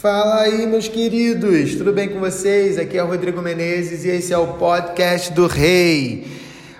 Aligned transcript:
Fala 0.00 0.42
aí, 0.42 0.64
meus 0.64 0.86
queridos, 0.86 1.74
tudo 1.74 1.92
bem 1.92 2.08
com 2.08 2.20
vocês? 2.20 2.78
Aqui 2.78 2.96
é 2.96 3.02
o 3.02 3.08
Rodrigo 3.08 3.42
Menezes 3.42 4.04
e 4.04 4.08
esse 4.08 4.32
é 4.32 4.38
o 4.38 4.52
podcast 4.54 5.32
do 5.32 5.48
Rei. 5.48 6.24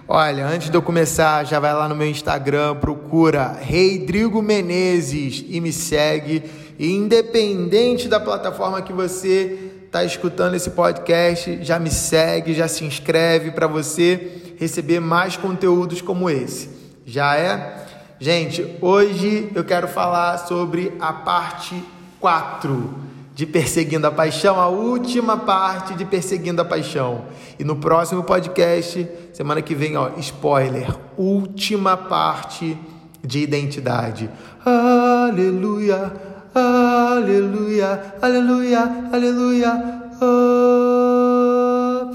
Olha, 0.07 0.47
antes 0.47 0.71
de 0.71 0.77
eu 0.77 0.81
começar, 0.81 1.45
já 1.45 1.59
vai 1.59 1.75
lá 1.75 1.89
no 1.89 1.97
meu 1.97 2.09
Instagram, 2.09 2.77
procura 2.77 3.59
Rodrigo 3.61 4.41
Menezes 4.41 5.45
e 5.49 5.61
me 5.61 5.73
segue. 5.73 6.45
E 6.79 6.93
independente 6.95 8.07
da 8.07 8.21
plataforma 8.21 8.83
que 8.83 8.93
você 8.93 9.73
está 9.85 10.05
escutando 10.05 10.55
esse 10.55 10.71
podcast, 10.71 11.59
já 11.61 11.77
me 11.81 11.91
segue, 11.91 12.55
já 12.55 12.69
se 12.69 12.85
inscreve 12.85 13.51
para 13.51 13.67
você 13.67 14.55
receber 14.61 15.01
mais 15.01 15.37
conteúdos 15.37 16.01
como 16.01 16.31
esse. 16.31 16.71
Já 17.05 17.35
é? 17.35 17.85
Gente, 18.21 18.77
hoje 18.81 19.51
eu 19.57 19.65
quero 19.65 19.89
falar 19.89 20.39
sobre 20.39 20.93
a 21.01 21.13
parte 21.13 21.75
4 22.21 23.08
de 23.39 23.47
Perseguindo 23.47 24.05
a 24.05 24.11
Paixão, 24.11 24.61
a 24.61 24.67
última 24.67 25.37
parte 25.37 25.95
de 25.95 26.05
Perseguindo 26.05 26.61
a 26.61 26.65
Paixão. 26.65 27.27
E 27.57 27.63
no 27.63 27.77
próximo 27.77 28.25
podcast, 28.25 29.09
semana 29.33 29.63
que 29.63 29.77
vem, 29.77 29.97
ó, 29.97 30.11
spoiler, 30.19 30.93
última 31.17 31.97
parte 31.97 32.77
de 33.25 33.39
identidade. 33.39 34.29
Aleluia, 34.67 36.13
aleluia, 36.53 38.13
aleluia, 38.21 39.07
aleluia. 39.13 40.01
Oh. 40.21 42.11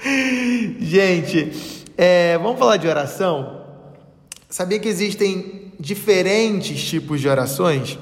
Gente, 0.80 1.84
é, 1.98 2.38
vamos 2.38 2.58
falar 2.58 2.78
de 2.78 2.88
oração? 2.88 3.60
Sabia 4.48 4.78
que 4.78 4.88
existem 4.88 5.70
diferentes 5.78 6.82
tipos 6.82 7.20
de 7.20 7.28
orações. 7.28 7.98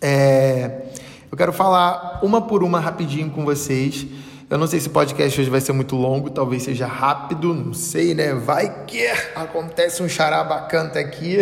É, 0.00 0.82
eu 1.30 1.36
quero 1.36 1.52
falar 1.52 2.20
uma 2.22 2.42
por 2.42 2.62
uma 2.62 2.80
rapidinho 2.80 3.30
com 3.30 3.44
vocês. 3.44 4.06
Eu 4.48 4.58
não 4.58 4.66
sei 4.66 4.80
se 4.80 4.88
o 4.88 4.90
podcast 4.90 5.40
hoje 5.40 5.48
vai 5.48 5.60
ser 5.60 5.72
muito 5.72 5.94
longo, 5.94 6.30
talvez 6.30 6.64
seja 6.64 6.86
rápido, 6.86 7.54
não 7.54 7.72
sei, 7.72 8.14
né? 8.14 8.34
Vai 8.34 8.84
que 8.84 9.06
acontece 9.36 10.02
um 10.02 10.08
charabacanta 10.08 10.98
aqui. 10.98 11.36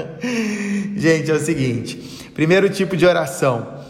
Gente, 0.96 1.30
é 1.30 1.34
o 1.34 1.38
seguinte: 1.38 2.30
primeiro 2.34 2.70
tipo 2.70 2.96
de 2.96 3.04
oração, 3.04 3.80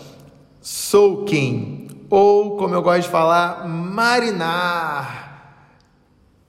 soaking, 0.61 1.87
ou 2.11 2.56
como 2.56 2.75
eu 2.75 2.83
gosto 2.83 3.03
de 3.03 3.09
falar, 3.09 3.69
marinar 3.69 5.23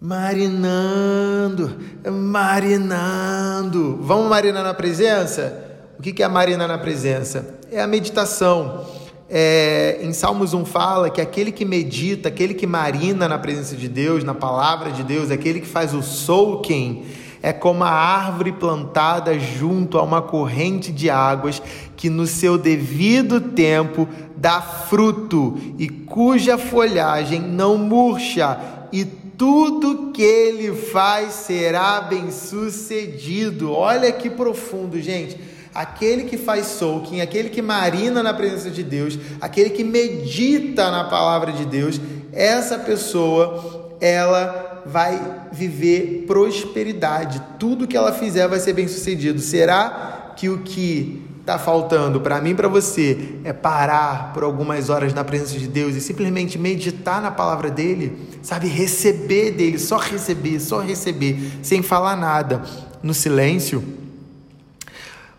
marinando, 0.03 1.79
marinando. 2.11 3.99
Vamos 4.01 4.29
marinar 4.29 4.61
na 4.61 4.73
presença? 4.73 5.62
O 6.03 6.13
que 6.13 6.21
é 6.21 6.27
marinar 6.27 6.67
na 6.67 6.77
presença? 6.77 7.59
É 7.71 7.81
a 7.81 7.87
meditação. 7.87 8.85
É, 9.29 9.99
em 10.01 10.11
Salmos 10.11 10.53
1 10.53 10.65
fala 10.65 11.09
que 11.09 11.21
aquele 11.21 11.49
que 11.49 11.63
medita, 11.63 12.27
aquele 12.27 12.53
que 12.53 12.67
marina 12.67 13.25
na 13.25 13.39
presença 13.39 13.73
de 13.73 13.87
Deus, 13.87 14.21
na 14.21 14.33
palavra 14.33 14.91
de 14.91 15.01
Deus, 15.01 15.31
aquele 15.31 15.61
que 15.61 15.65
faz 15.65 15.93
o 15.93 16.03
soaking, 16.03 17.05
é 17.41 17.53
como 17.53 17.85
a 17.85 17.89
árvore 17.89 18.51
plantada 18.51 19.39
junto 19.39 19.97
a 19.97 20.03
uma 20.03 20.21
corrente 20.21 20.91
de 20.91 21.09
águas 21.09 21.61
que 21.95 22.09
no 22.09 22.27
seu 22.27 22.57
devido 22.57 23.39
tempo 23.39 24.05
dá 24.35 24.59
fruto 24.59 25.57
e 25.79 25.87
cuja 25.87 26.57
folhagem 26.57 27.39
não 27.39 27.77
murcha 27.77 28.59
e 28.91 29.05
tudo 29.05 30.11
que 30.11 30.21
ele 30.21 30.73
faz 30.73 31.31
será 31.31 32.01
bem 32.01 32.29
sucedido. 32.29 33.71
Olha 33.71 34.11
que 34.11 34.29
profundo, 34.29 34.99
gente. 35.01 35.52
Aquele 35.73 36.23
que 36.25 36.37
faz 36.37 36.67
soaking, 36.67 37.21
aquele 37.21 37.49
que 37.49 37.61
marina 37.61 38.21
na 38.21 38.33
presença 38.33 38.69
de 38.69 38.83
Deus, 38.83 39.17
aquele 39.41 39.71
que 39.71 39.83
medita 39.83 40.91
na 40.91 41.05
palavra 41.05 41.51
de 41.51 41.65
Deus, 41.65 41.99
essa 42.31 42.77
pessoa, 42.77 43.95
ela 43.99 44.83
vai 44.85 45.47
viver 45.51 46.25
prosperidade. 46.27 47.41
Tudo 47.57 47.87
que 47.87 47.97
ela 47.97 48.11
fizer 48.11 48.47
vai 48.47 48.59
ser 48.59 48.73
bem 48.73 48.87
sucedido. 48.87 49.39
Será 49.39 50.33
que 50.35 50.49
o 50.49 50.59
que 50.59 51.23
está 51.43 51.59
faltando 51.59 52.21
para 52.21 52.39
mim 52.39 52.51
e 52.51 52.55
para 52.55 52.69
você 52.69 53.35
é 53.43 53.51
parar 53.51 54.31
por 54.33 54.43
algumas 54.43 54.89
horas 54.89 55.13
na 55.13 55.25
presença 55.25 55.59
de 55.59 55.67
Deus 55.67 55.93
e 55.93 56.01
simplesmente 56.01 56.57
meditar 56.57 57.21
na 57.21 57.31
palavra 57.31 57.69
dele, 57.69 58.17
sabe? 58.41 58.67
Receber 58.67 59.51
dele, 59.51 59.77
só 59.77 59.97
receber, 59.97 60.59
só 60.61 60.79
receber, 60.79 61.51
sem 61.61 61.81
falar 61.81 62.15
nada, 62.15 62.63
no 63.01 63.13
silêncio. 63.13 63.83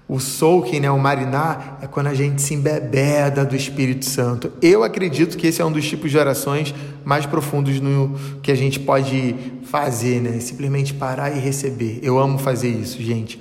O 0.06 0.20
soaking, 0.20 0.80
né, 0.80 0.90
o 0.90 0.98
marinar, 0.98 1.78
é 1.80 1.86
quando 1.86 2.08
a 2.08 2.14
gente 2.14 2.42
se 2.42 2.52
embebeda 2.52 3.42
do 3.44 3.56
Espírito 3.56 4.04
Santo. 4.04 4.52
Eu 4.60 4.84
acredito 4.84 5.36
que 5.36 5.46
esse 5.46 5.62
é 5.62 5.64
um 5.64 5.72
dos 5.72 5.88
tipos 5.88 6.10
de 6.10 6.18
orações 6.18 6.74
mais 7.02 7.24
profundos 7.24 7.80
no 7.80 8.14
que 8.42 8.52
a 8.52 8.54
gente 8.54 8.78
pode 8.78 9.34
fazer, 9.64 10.20
né? 10.20 10.40
Simplesmente 10.40 10.92
parar 10.92 11.30
e 11.34 11.38
receber. 11.40 12.00
Eu 12.02 12.18
amo 12.18 12.36
fazer 12.36 12.68
isso, 12.68 13.02
gente. 13.02 13.40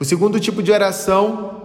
O 0.00 0.04
segundo 0.04 0.40
tipo 0.40 0.60
de 0.60 0.72
oração 0.72 1.62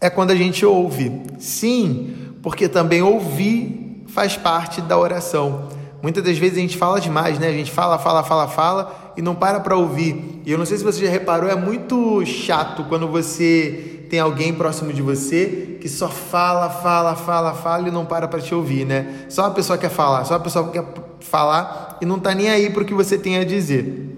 é 0.00 0.10
quando 0.10 0.32
a 0.32 0.36
gente 0.36 0.66
ouve. 0.66 1.12
Sim, 1.38 2.14
porque 2.42 2.68
também 2.68 3.00
ouvir 3.00 4.04
faz 4.08 4.36
parte 4.36 4.80
da 4.80 4.98
oração. 4.98 5.68
Muitas 6.02 6.24
das 6.24 6.36
vezes 6.36 6.58
a 6.58 6.60
gente 6.60 6.76
fala 6.76 7.00
demais, 7.00 7.38
né? 7.38 7.46
A 7.46 7.52
gente 7.52 7.70
fala, 7.70 7.96
fala, 7.96 8.24
fala, 8.24 8.48
fala 8.48 9.05
e 9.16 9.22
não 9.22 9.34
para 9.34 9.60
para 9.60 9.76
ouvir. 9.76 10.40
E 10.44 10.50
eu 10.50 10.58
não 10.58 10.66
sei 10.66 10.78
se 10.78 10.84
você 10.84 11.04
já 11.04 11.10
reparou, 11.10 11.48
é 11.48 11.56
muito 11.56 12.24
chato 12.26 12.84
quando 12.84 13.08
você 13.08 14.04
tem 14.08 14.20
alguém 14.20 14.52
próximo 14.52 14.92
de 14.92 15.02
você 15.02 15.78
que 15.80 15.88
só 15.88 16.08
fala, 16.08 16.70
fala, 16.70 17.14
fala, 17.16 17.54
fala 17.54 17.88
e 17.88 17.90
não 17.90 18.04
para 18.04 18.28
para 18.28 18.40
te 18.40 18.54
ouvir, 18.54 18.84
né? 18.84 19.26
Só 19.28 19.46
a 19.46 19.50
pessoa 19.50 19.78
quer 19.78 19.90
falar, 19.90 20.24
só 20.24 20.34
a 20.34 20.40
pessoa 20.40 20.70
quer 20.70 20.84
falar 21.20 21.98
e 22.00 22.06
não 22.06 22.18
tá 22.18 22.34
nem 22.34 22.48
aí 22.48 22.70
para 22.70 22.82
o 22.82 22.86
que 22.86 22.94
você 22.94 23.18
tem 23.18 23.38
a 23.38 23.44
dizer. 23.44 24.14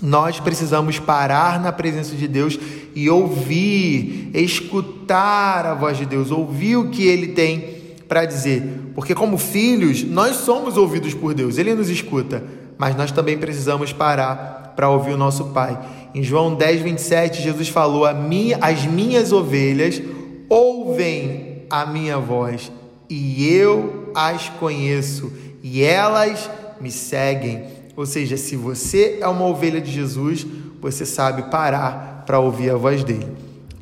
Nós 0.00 0.38
precisamos 0.38 0.98
parar 0.98 1.58
na 1.58 1.72
presença 1.72 2.14
de 2.14 2.28
Deus 2.28 2.58
e 2.94 3.08
ouvir, 3.08 4.30
escutar 4.34 5.66
a 5.66 5.74
voz 5.74 5.96
de 5.96 6.04
Deus, 6.04 6.30
ouvir 6.30 6.76
o 6.76 6.90
que 6.90 7.06
ele 7.06 7.28
tem 7.28 7.76
para 8.06 8.24
dizer. 8.24 8.62
Porque, 8.94 9.14
como 9.14 9.38
filhos, 9.38 10.02
nós 10.04 10.36
somos 10.36 10.76
ouvidos 10.76 11.14
por 11.14 11.34
Deus, 11.34 11.58
ele 11.58 11.74
nos 11.74 11.88
escuta, 11.88 12.44
mas 12.78 12.96
nós 12.96 13.10
também 13.10 13.38
precisamos 13.38 13.92
parar 13.92 14.74
para 14.76 14.90
ouvir 14.90 15.12
o 15.12 15.16
nosso 15.16 15.46
Pai. 15.46 15.78
Em 16.14 16.22
João 16.22 16.54
10, 16.54 16.82
27, 16.82 17.42
Jesus 17.42 17.68
falou: 17.68 18.04
As 18.04 18.84
minhas 18.84 19.32
ovelhas 19.32 20.00
ouvem 20.48 21.64
a 21.70 21.86
minha 21.86 22.18
voz 22.18 22.70
e 23.08 23.46
eu 23.48 24.12
as 24.14 24.48
conheço 24.48 25.32
e 25.62 25.82
elas 25.82 26.50
me 26.80 26.90
seguem. 26.90 27.64
Ou 27.96 28.04
seja, 28.04 28.36
se 28.36 28.56
você 28.56 29.18
é 29.20 29.26
uma 29.26 29.46
ovelha 29.46 29.80
de 29.80 29.90
Jesus, 29.90 30.46
você 30.80 31.06
sabe 31.06 31.50
parar 31.50 32.24
para 32.26 32.38
ouvir 32.38 32.70
a 32.70 32.76
voz 32.76 33.02
dele. 33.02 33.26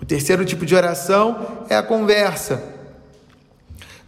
O 0.00 0.06
terceiro 0.06 0.44
tipo 0.44 0.64
de 0.64 0.74
oração 0.74 1.64
é 1.68 1.76
a 1.76 1.82
conversa. 1.82 2.73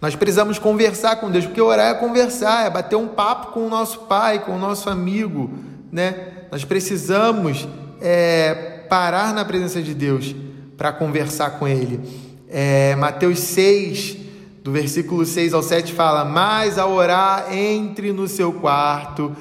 Nós 0.00 0.14
precisamos 0.14 0.58
conversar 0.58 1.16
com 1.16 1.30
Deus, 1.30 1.46
porque 1.46 1.60
orar 1.60 1.90
é 1.90 1.94
conversar, 1.94 2.66
é 2.66 2.70
bater 2.70 2.96
um 2.96 3.08
papo 3.08 3.52
com 3.52 3.66
o 3.66 3.68
nosso 3.68 4.00
pai, 4.00 4.40
com 4.40 4.52
o 4.52 4.58
nosso 4.58 4.90
amigo, 4.90 5.50
né? 5.90 6.32
Nós 6.52 6.64
precisamos 6.64 7.66
é, 8.00 8.84
parar 8.88 9.32
na 9.32 9.44
presença 9.44 9.82
de 9.82 9.94
Deus 9.94 10.34
para 10.76 10.92
conversar 10.92 11.58
com 11.58 11.66
Ele. 11.66 12.00
É, 12.48 12.94
Mateus 12.96 13.40
6, 13.40 14.16
do 14.62 14.70
versículo 14.70 15.24
6 15.24 15.54
ao 15.54 15.62
7, 15.62 15.92
fala: 15.92 16.24
Mas 16.24 16.78
ao 16.78 16.92
orar, 16.92 17.52
entre 17.52 18.12
no 18.12 18.28
seu 18.28 18.52
quarto 18.52 19.34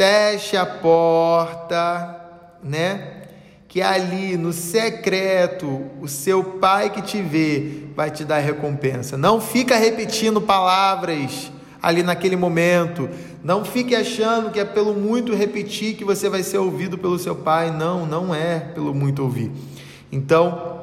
feche 0.00 0.56
a 0.56 0.64
porta, 0.64 2.16
né? 2.62 3.19
Que 3.70 3.80
ali 3.80 4.36
no 4.36 4.52
secreto, 4.52 5.86
o 6.02 6.08
seu 6.08 6.42
pai 6.42 6.90
que 6.90 7.00
te 7.00 7.22
vê 7.22 7.84
vai 7.94 8.10
te 8.10 8.24
dar 8.24 8.40
recompensa. 8.40 9.16
Não 9.16 9.40
fica 9.40 9.76
repetindo 9.76 10.40
palavras 10.40 11.52
ali 11.80 12.02
naquele 12.02 12.34
momento. 12.34 13.08
Não 13.44 13.64
fique 13.64 13.94
achando 13.94 14.50
que 14.50 14.58
é 14.58 14.64
pelo 14.64 14.92
muito 14.92 15.36
repetir 15.36 15.94
que 15.94 16.04
você 16.04 16.28
vai 16.28 16.42
ser 16.42 16.58
ouvido 16.58 16.98
pelo 16.98 17.16
seu 17.16 17.36
pai. 17.36 17.70
Não, 17.70 18.04
não 18.04 18.34
é 18.34 18.58
pelo 18.58 18.92
muito 18.92 19.22
ouvir. 19.22 19.52
Então, 20.10 20.80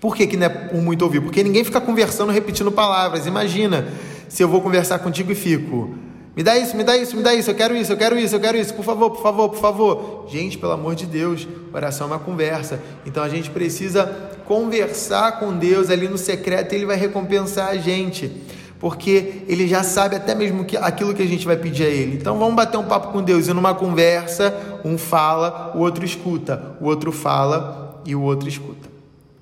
por 0.00 0.16
que, 0.16 0.26
que 0.26 0.38
não 0.38 0.46
é 0.46 0.48
por 0.48 0.80
muito 0.80 1.02
ouvir? 1.02 1.20
Porque 1.20 1.44
ninguém 1.44 1.64
fica 1.64 1.82
conversando 1.82 2.32
repetindo 2.32 2.72
palavras. 2.72 3.26
Imagina 3.26 3.88
se 4.26 4.42
eu 4.42 4.48
vou 4.48 4.62
conversar 4.62 5.00
contigo 5.00 5.32
e 5.32 5.34
fico. 5.34 5.90
Me 6.36 6.42
dá 6.42 6.58
isso, 6.58 6.76
me 6.76 6.84
dá 6.84 6.94
isso, 6.94 7.16
me 7.16 7.22
dá 7.22 7.34
isso, 7.34 7.50
eu 7.50 7.54
quero 7.54 7.74
isso, 7.74 7.90
eu 7.90 7.96
quero 7.96 8.18
isso, 8.18 8.34
eu 8.36 8.40
quero 8.40 8.58
isso, 8.58 8.74
por 8.74 8.84
favor, 8.84 9.10
por 9.10 9.22
favor, 9.22 9.48
por 9.48 9.58
favor. 9.58 10.26
Gente, 10.28 10.58
pelo 10.58 10.72
amor 10.72 10.94
de 10.94 11.06
Deus, 11.06 11.48
oração 11.72 12.08
é 12.08 12.10
uma 12.10 12.18
conversa. 12.18 12.78
Então 13.06 13.22
a 13.22 13.28
gente 13.30 13.48
precisa 13.48 14.04
conversar 14.44 15.40
com 15.40 15.56
Deus 15.56 15.88
ali 15.88 16.06
no 16.06 16.18
secreto, 16.18 16.74
ele 16.74 16.84
vai 16.84 16.96
recompensar 16.96 17.70
a 17.70 17.76
gente. 17.78 18.30
Porque 18.78 19.44
ele 19.48 19.66
já 19.66 19.82
sabe 19.82 20.16
até 20.16 20.34
mesmo 20.34 20.66
que, 20.66 20.76
aquilo 20.76 21.14
que 21.14 21.22
a 21.22 21.26
gente 21.26 21.46
vai 21.46 21.56
pedir 21.56 21.84
a 21.84 21.88
ele. 21.88 22.16
Então 22.16 22.38
vamos 22.38 22.54
bater 22.54 22.76
um 22.76 22.84
papo 22.84 23.12
com 23.12 23.22
Deus. 23.22 23.48
E 23.48 23.54
numa 23.54 23.74
conversa, 23.74 24.54
um 24.84 24.98
fala, 24.98 25.72
o 25.74 25.78
outro 25.78 26.04
escuta, 26.04 26.76
o 26.78 26.84
outro 26.84 27.12
fala 27.12 28.02
e 28.04 28.14
o 28.14 28.20
outro 28.20 28.46
escuta. 28.46 28.86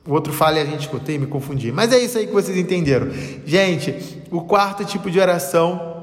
O 0.06 0.12
outro 0.12 0.32
fala 0.32 0.58
e 0.58 0.62
a 0.62 0.64
gente 0.64 0.82
escutei, 0.82 1.18
me 1.18 1.26
confundi. 1.26 1.72
Mas 1.72 1.92
é 1.92 1.98
isso 1.98 2.18
aí 2.18 2.28
que 2.28 2.32
vocês 2.32 2.56
entenderam. 2.56 3.08
Gente, 3.44 4.22
o 4.30 4.42
quarto 4.42 4.84
tipo 4.84 5.10
de 5.10 5.18
oração 5.18 5.93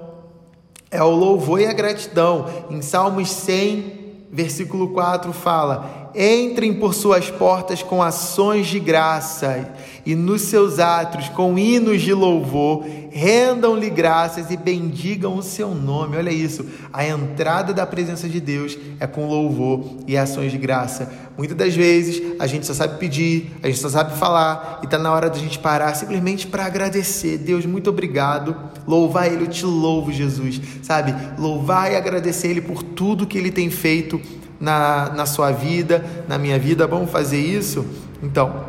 é 0.92 1.02
o 1.02 1.10
louvor 1.10 1.62
e 1.62 1.66
a 1.66 1.74
gratidão. 1.74 2.46
Em 2.70 2.82
Salmos 2.82 3.32
100, 3.32 4.28
versículo 4.30 4.90
4 4.90 5.32
fala: 5.32 6.01
Entrem 6.14 6.74
por 6.74 6.94
suas 6.94 7.30
portas 7.30 7.82
com 7.82 8.04
ações 8.04 8.68
de 8.68 8.80
graça 8.80 9.70
e 10.06 10.16
nos 10.16 10.42
seus 10.42 10.80
átrios 10.80 11.30
com 11.30 11.58
hinos 11.58 12.02
de 12.02 12.14
louvor, 12.14 12.86
rendam-lhe 13.12 13.90
graças 13.90 14.50
e 14.50 14.58
bendigam 14.58 15.38
o 15.38 15.44
seu 15.44 15.74
nome. 15.74 16.18
Olha 16.18 16.32
isso, 16.32 16.66
a 16.92 17.06
entrada 17.06 17.74
da 17.74 17.86
presença 17.86 18.28
de 18.28 18.40
Deus 18.40 18.78
é 19.00 19.08
com 19.08 19.28
louvor 19.28 19.84
e 20.08 20.18
ações 20.18 20.52
de 20.52 20.58
graça. 20.58 21.12
Muitas 21.38 21.56
das 21.56 21.76
vezes 21.76 22.22
a 22.40 22.48
gente 22.48 22.66
só 22.66 22.74
sabe 22.74 23.00
pedir, 23.00 23.52
a 23.64 23.68
gente 23.68 23.80
só 23.80 23.90
sabe 23.90 24.18
falar 24.18 24.80
e 24.82 24.86
está 24.86 24.98
na 24.98 25.12
hora 25.12 25.30
da 25.30 25.38
gente 25.38 25.60
parar 25.60 25.94
simplesmente 25.96 26.48
para 26.48 26.66
agradecer. 26.66 27.38
Deus, 27.38 27.66
muito 27.66 27.90
obrigado. 27.90 28.56
Louvar 28.88 29.28
Ele, 29.28 29.44
eu 29.44 29.48
te 29.48 29.66
louvo, 29.66 30.12
Jesus. 30.12 30.60
Sabe? 30.82 31.16
Louvar 31.40 31.92
e 31.92 31.96
agradecer 31.96 32.50
Ele 32.50 32.62
por 32.62 32.84
tudo 32.84 33.26
que 33.26 33.38
Ele 33.38 33.52
tem 33.52 33.70
feito 33.70 34.22
na, 34.62 35.10
na 35.10 35.26
sua 35.26 35.52
vida, 35.52 36.06
na 36.28 36.38
minha 36.38 36.60
vida. 36.60 36.86
Vamos 36.86 37.10
fazer 37.10 37.40
isso? 37.40 37.86
Então, 38.22 38.64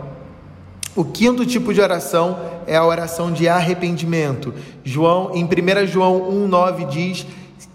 o 0.96 1.04
quinto 1.04 1.46
tipo 1.46 1.72
de 1.72 1.80
oração 1.80 2.38
é 2.66 2.76
a 2.76 2.84
oração 2.84 3.30
de 3.30 3.48
arrependimento. 3.48 4.54
João, 4.82 5.32
em 5.34 5.44
1 5.44 5.86
João 5.86 6.48
1,9 6.48 6.88
diz 6.88 7.26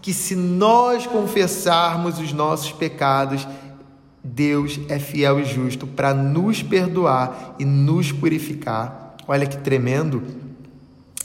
que 0.02 0.14
se 0.14 0.36
nós 0.36 1.06
confessarmos 1.06 2.20
os 2.20 2.34
nossos 2.34 2.72
pecados, 2.72 3.48
Deus 4.24 4.80
é 4.90 5.00
fiel 5.00 5.40
e 5.40 5.46
justo 5.46 5.88
para 5.88 6.14
nos 6.14 6.62
perdoar 6.62 7.56
e 7.58 7.66
nos 7.66 8.12
purificar. 8.12 9.16
Olha 9.28 9.46
que 9.46 9.58
tremendo. 9.58 10.24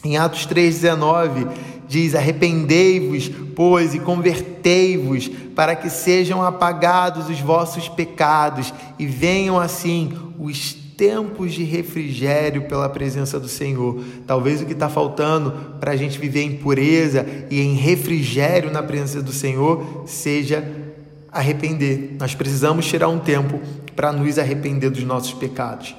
Em 0.04 0.16
Atos 0.16 0.46
3,19 0.46 1.48
diz: 1.92 2.14
Arrependei-vos, 2.14 3.30
pois, 3.54 3.94
e 3.94 3.98
convertei-vos, 3.98 5.28
para 5.54 5.76
que 5.76 5.90
sejam 5.90 6.42
apagados 6.42 7.28
os 7.28 7.38
vossos 7.38 7.88
pecados 7.88 8.72
e 8.98 9.06
venham 9.06 9.60
assim 9.60 10.12
os 10.38 10.72
tempos 10.96 11.52
de 11.52 11.62
refrigério 11.62 12.62
pela 12.62 12.88
presença 12.88 13.38
do 13.38 13.48
Senhor. 13.48 14.02
Talvez 14.26 14.62
o 14.62 14.66
que 14.66 14.72
está 14.72 14.88
faltando 14.88 15.52
para 15.78 15.92
a 15.92 15.96
gente 15.96 16.18
viver 16.18 16.42
em 16.42 16.56
pureza 16.56 17.26
e 17.50 17.60
em 17.60 17.74
refrigério 17.74 18.70
na 18.70 18.82
presença 18.82 19.22
do 19.22 19.32
Senhor 19.32 20.04
seja 20.06 20.66
arrepender. 21.30 22.16
Nós 22.18 22.34
precisamos 22.34 22.86
tirar 22.86 23.08
um 23.08 23.18
tempo 23.18 23.60
para 23.94 24.12
nos 24.12 24.38
arrepender 24.38 24.90
dos 24.90 25.04
nossos 25.04 25.34
pecados. 25.34 25.94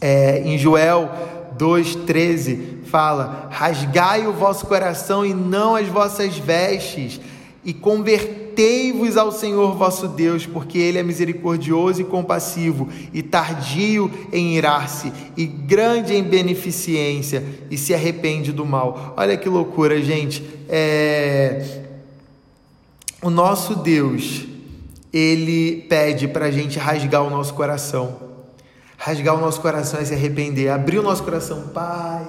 É, 0.00 0.42
em 0.44 0.56
Joel 0.56 1.39
2,13 1.60 2.84
fala: 2.84 3.48
Rasgai 3.50 4.26
o 4.26 4.32
vosso 4.32 4.66
coração 4.66 5.26
e 5.26 5.34
não 5.34 5.76
as 5.76 5.86
vossas 5.88 6.38
vestes, 6.38 7.20
e 7.62 7.74
convertei-vos 7.74 9.18
ao 9.18 9.30
Senhor 9.30 9.76
vosso 9.76 10.08
Deus, 10.08 10.46
porque 10.46 10.78
Ele 10.78 10.98
é 10.98 11.02
misericordioso 11.02 12.00
e 12.00 12.04
compassivo, 12.04 12.88
e 13.12 13.22
tardio 13.22 14.10
em 14.32 14.56
irar-se, 14.56 15.12
e 15.36 15.44
grande 15.44 16.14
em 16.14 16.22
beneficência, 16.22 17.44
e 17.70 17.76
se 17.76 17.92
arrepende 17.92 18.50
do 18.50 18.64
mal. 18.64 19.14
Olha 19.16 19.36
que 19.36 19.48
loucura, 19.48 20.00
gente. 20.00 20.42
É... 20.66 21.82
O 23.20 23.28
nosso 23.28 23.74
Deus, 23.74 24.46
Ele 25.12 25.84
pede 25.90 26.26
para 26.26 26.46
a 26.46 26.50
gente 26.50 26.78
rasgar 26.78 27.22
o 27.22 27.28
nosso 27.28 27.52
coração. 27.52 28.29
Rasgar 29.00 29.34
o 29.34 29.40
nosso 29.40 29.60
coração 29.60 29.98
é 29.98 30.04
se 30.04 30.14
arrepender, 30.14 30.68
abrir 30.68 30.98
o 30.98 31.02
nosso 31.02 31.24
coração, 31.24 31.68
Pai 31.68 32.24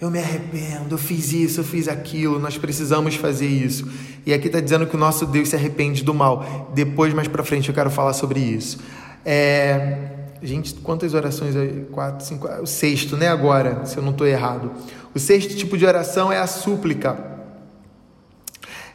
eu 0.00 0.10
me 0.10 0.18
arrependo, 0.18 0.94
eu 0.94 0.98
fiz 0.98 1.30
isso, 1.32 1.60
eu 1.60 1.64
fiz 1.64 1.86
aquilo, 1.86 2.38
nós 2.38 2.56
precisamos 2.56 3.16
fazer 3.16 3.46
isso. 3.46 3.86
E 4.24 4.32
aqui 4.32 4.46
está 4.46 4.58
dizendo 4.58 4.86
que 4.86 4.96
o 4.96 4.98
nosso 4.98 5.26
Deus 5.26 5.50
se 5.50 5.56
arrepende 5.56 6.02
do 6.02 6.14
mal. 6.14 6.70
Depois, 6.74 7.12
mais 7.12 7.28
para 7.28 7.44
frente, 7.44 7.68
eu 7.68 7.74
quero 7.74 7.90
falar 7.90 8.14
sobre 8.14 8.40
isso. 8.40 8.78
É, 9.26 9.98
gente, 10.42 10.72
quantas 10.76 11.12
orações? 11.12 11.54
Quatro, 11.92 12.24
cinco, 12.24 12.48
o 12.62 12.66
sexto, 12.66 13.14
né? 13.14 13.28
Agora, 13.28 13.84
se 13.84 13.98
eu 13.98 14.02
não 14.02 14.12
estou 14.12 14.26
errado. 14.26 14.72
O 15.14 15.18
sexto 15.18 15.54
tipo 15.54 15.76
de 15.76 15.84
oração 15.84 16.32
é 16.32 16.38
a 16.38 16.46
súplica. 16.46 17.29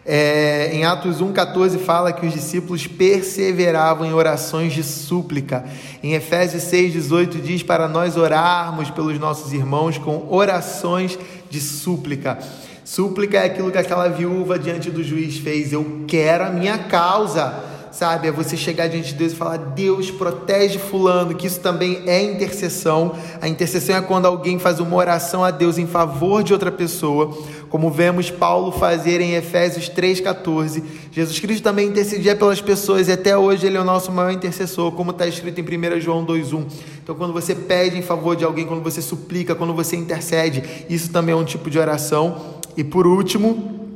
É, 0.07 0.69
em 0.72 0.86
Atos 0.86 1.19
1,14 1.19 1.80
fala 1.80 2.13
que 2.13 2.28
os 2.28 2.34
discípulos 2.34 2.86
perseveravam 2.86 4.06
em 4.06 4.13
orações 4.13 4.72
de 4.72 4.84
súplica. 4.84 5.66
Em 6.04 6.13
Efésios 6.13 6.62
6,18 6.63 7.42
diz 7.42 7.63
para 7.63 7.88
nós 7.88 8.16
orarmos 8.16 8.92
pelos 8.92 9.18
nossos 9.18 9.52
irmãos 9.52 9.98
com 9.98 10.28
orações 10.30 11.18
de 11.50 11.60
súplica. 11.60 12.38
Súplica 12.84 13.38
é 13.38 13.46
aquilo 13.46 13.72
que 13.72 13.80
aquela 13.80 14.07
viúva 14.07 14.60
diante 14.60 14.92
do 14.92 15.04
juiz 15.04 15.40
fez. 15.40 15.74
Eu 15.74 16.04
quero 16.08 16.44
a 16.44 16.50
minha 16.51 16.78
causa 16.78 17.74
sabe? 17.96 18.28
É 18.28 18.31
você 18.31 18.58
chegar 18.58 18.88
diante 18.88 19.10
de 19.10 19.16
Deus 19.16 19.31
e 19.31 19.36
falar: 19.36 19.58
Deus 19.58 20.12
protege 20.12 20.78
Fulano, 20.78 21.34
que 21.34 21.48
isso 21.48 21.62
também 21.62 22.04
é 22.06 22.22
intercessão. 22.22 23.16
A 23.42 23.48
intercessão 23.48 23.96
é 23.96 24.01
quando 24.01 24.25
alguém 24.25 24.60
faz 24.60 24.80
uma 24.80 24.96
oração 24.96 25.44
a 25.44 25.51
Deus 25.51 25.78
em 25.78 25.88
favor 25.88 26.44
de 26.44 26.51
outra 26.51 26.72
pessoa, 26.72 27.36
como 27.69 27.89
vemos 27.89 28.29
Paulo 28.29 28.71
fazer 28.71 29.21
em 29.21 29.33
Efésios 29.33 29.89
3,14. 29.89 30.83
Jesus 31.12 31.39
Cristo 31.39 31.63
também 31.63 31.88
intercedia 31.88 32.35
pelas 32.35 32.62
pessoas 32.62 33.07
e 33.07 33.12
até 33.12 33.38
hoje 33.38 33.65
ele 33.67 33.77
é 33.77 33.81
o 33.81 33.83
nosso 33.83 34.12
maior 34.12 34.31
intercessor, 34.31 34.91
como 34.91 35.12
está 35.12 35.27
escrito 35.27 35.59
em 35.59 35.63
1 35.63 36.01
João 36.01 36.25
2,1. 36.25 36.65
Então, 37.03 37.15
quando 37.15 37.33
você 37.33 37.53
pede 37.53 37.97
em 37.97 38.01
favor 38.01 38.35
de 38.35 38.44
alguém, 38.44 38.65
quando 38.65 38.83
você 38.83 39.01
suplica, 39.01 39.56
quando 39.56 39.73
você 39.73 39.95
intercede, 39.95 40.63
isso 40.89 41.12
também 41.12 41.33
é 41.33 41.38
um 41.38 41.45
tipo 41.45 41.69
de 41.69 41.77
oração. 41.77 42.56
E 42.77 42.83
por 42.83 43.07
último, 43.07 43.89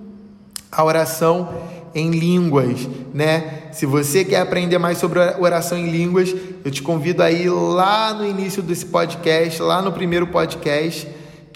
a 0.72 0.84
oração 0.84 1.50
em 1.94 2.12
línguas, 2.12 2.88
né? 3.14 3.70
Se 3.72 3.86
você 3.86 4.24
quer 4.24 4.42
aprender 4.42 4.78
mais 4.78 4.98
sobre 4.98 5.20
oração 5.40 5.78
em 5.78 5.90
línguas, 5.90 6.34
eu 6.64 6.72
te 6.72 6.82
convido 6.82 7.24
a 7.24 7.32
ir 7.32 7.50
lá 7.50 8.14
no 8.14 8.26
início 8.26 8.62
desse 8.62 8.86
podcast, 8.86 9.62
lá 9.62 9.82
no 9.82 9.92
primeiro 9.92 10.28
podcast, 10.28 11.08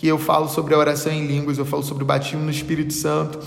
que 0.03 0.09
eu 0.09 0.19
falo 0.19 0.49
sobre 0.49 0.75
a 0.75 0.77
oração 0.77 1.13
em 1.13 1.25
línguas, 1.25 1.57
eu 1.57 1.63
falo 1.63 1.81
sobre 1.81 2.03
o 2.03 2.05
batismo 2.05 2.43
no 2.43 2.51
Espírito 2.51 2.91
Santo. 2.91 3.39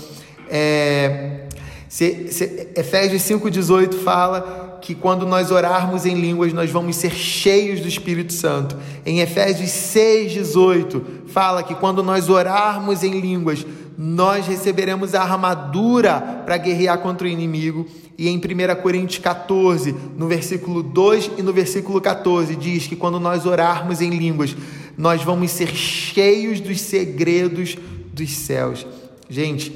É, 0.49 1.41
se, 1.87 2.33
se, 2.33 2.69
Efésios 2.75 3.21
5,18 3.21 3.93
fala 3.93 4.79
que 4.81 4.95
quando 4.95 5.23
nós 5.23 5.51
orarmos 5.51 6.07
em 6.07 6.15
línguas, 6.15 6.53
nós 6.53 6.71
vamos 6.71 6.95
ser 6.95 7.11
cheios 7.11 7.79
do 7.79 7.87
Espírito 7.87 8.33
Santo. 8.33 8.75
Em 9.05 9.19
Efésios 9.19 9.69
6,18 9.69 11.27
fala 11.27 11.61
que 11.61 11.75
quando 11.75 12.01
nós 12.01 12.27
orarmos 12.27 13.03
em 13.03 13.19
línguas, 13.19 13.63
nós 13.95 14.47
receberemos 14.47 15.13
a 15.13 15.21
armadura 15.21 16.41
para 16.43 16.57
guerrear 16.57 16.97
contra 16.97 17.27
o 17.27 17.29
inimigo. 17.29 17.85
E 18.17 18.27
em 18.27 18.37
1 18.37 18.81
Coríntios 18.81 19.19
14, 19.19 19.93
no 20.17 20.27
versículo 20.27 20.81
2 20.81 21.33
e 21.37 21.43
no 21.43 21.53
versículo 21.53 22.01
14, 22.01 22.55
diz 22.55 22.87
que 22.87 22.95
quando 22.95 23.19
nós 23.19 23.45
orarmos 23.45 24.01
em 24.01 24.09
línguas, 24.09 24.55
nós 24.97 25.21
vamos 25.23 25.51
ser 25.51 25.69
cheios 25.75 26.59
dos 26.59 26.81
segredos 26.81 27.77
dos 28.11 28.31
céus. 28.31 28.85
Gente, 29.29 29.71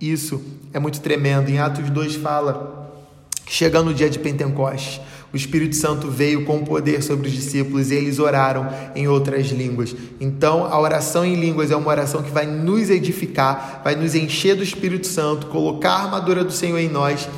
isso 0.00 0.42
é 0.72 0.78
muito 0.78 1.00
tremendo. 1.00 1.48
Em 1.48 1.58
Atos 1.58 1.88
2 1.88 2.16
fala, 2.16 2.92
chegando 3.46 3.90
o 3.90 3.94
dia 3.94 4.10
de 4.10 4.18
Pentecostes, 4.18 5.00
o 5.32 5.36
Espírito 5.36 5.74
Santo 5.74 6.10
veio 6.10 6.44
com 6.44 6.64
poder 6.64 7.02
sobre 7.02 7.28
os 7.28 7.34
discípulos 7.34 7.90
e 7.90 7.94
eles 7.94 8.18
oraram 8.18 8.68
em 8.94 9.08
outras 9.08 9.48
línguas. 9.48 9.94
Então, 10.20 10.64
a 10.64 10.80
oração 10.80 11.24
em 11.24 11.34
línguas 11.34 11.70
é 11.70 11.76
uma 11.76 11.88
oração 11.88 12.22
que 12.22 12.30
vai 12.30 12.46
nos 12.46 12.90
edificar, 12.90 13.80
vai 13.82 13.94
nos 13.96 14.14
encher 14.14 14.56
do 14.56 14.62
Espírito 14.62 15.06
Santo, 15.06 15.46
colocar 15.46 15.90
a 15.90 16.04
armadura 16.04 16.44
do 16.44 16.52
Senhor 16.52 16.78
em 16.78 16.88
nós 16.88 17.28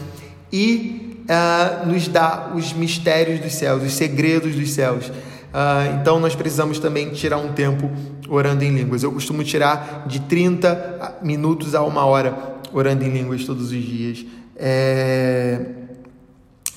e 0.53 1.25
uh, 1.25 1.89
nos 1.89 2.09
dar 2.09 2.53
os 2.57 2.73
mistérios 2.73 3.41
dos 3.41 3.53
céus, 3.55 3.83
os 3.83 3.93
segredos 3.93 4.55
dos 4.55 4.71
céus. 4.71 5.11
Uh, 5.49 6.01
então, 6.01 6.21
nós 6.21 6.35
precisamos 6.35 6.79
também 6.79 7.11
tirar 7.11 7.39
um 7.39 7.53
tempo 7.53 7.91
orando 8.29 8.65
em 8.65 8.71
línguas. 8.71 9.03
Eu 9.03 9.13
costumo 9.13 9.43
tirar 9.43 10.05
de 10.07 10.21
30 10.21 11.19
minutos 11.23 11.75
a 11.75 11.83
uma 11.83 12.05
hora 12.05 12.57
orando 12.73 13.05
em 13.05 13.09
línguas 13.09 13.45
todos 13.45 13.73
os 13.73 13.83
dias. 13.83 14.25
É... 14.57 15.61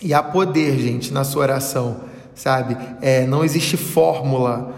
E 0.02 0.14
há 0.14 0.24
poder, 0.24 0.80
gente, 0.80 1.14
na 1.14 1.24
sua 1.24 1.44
oração, 1.44 2.02
sabe? 2.34 2.78
É, 3.02 3.26
não 3.28 3.44
existe 3.44 3.78
fórmula. 3.78 4.74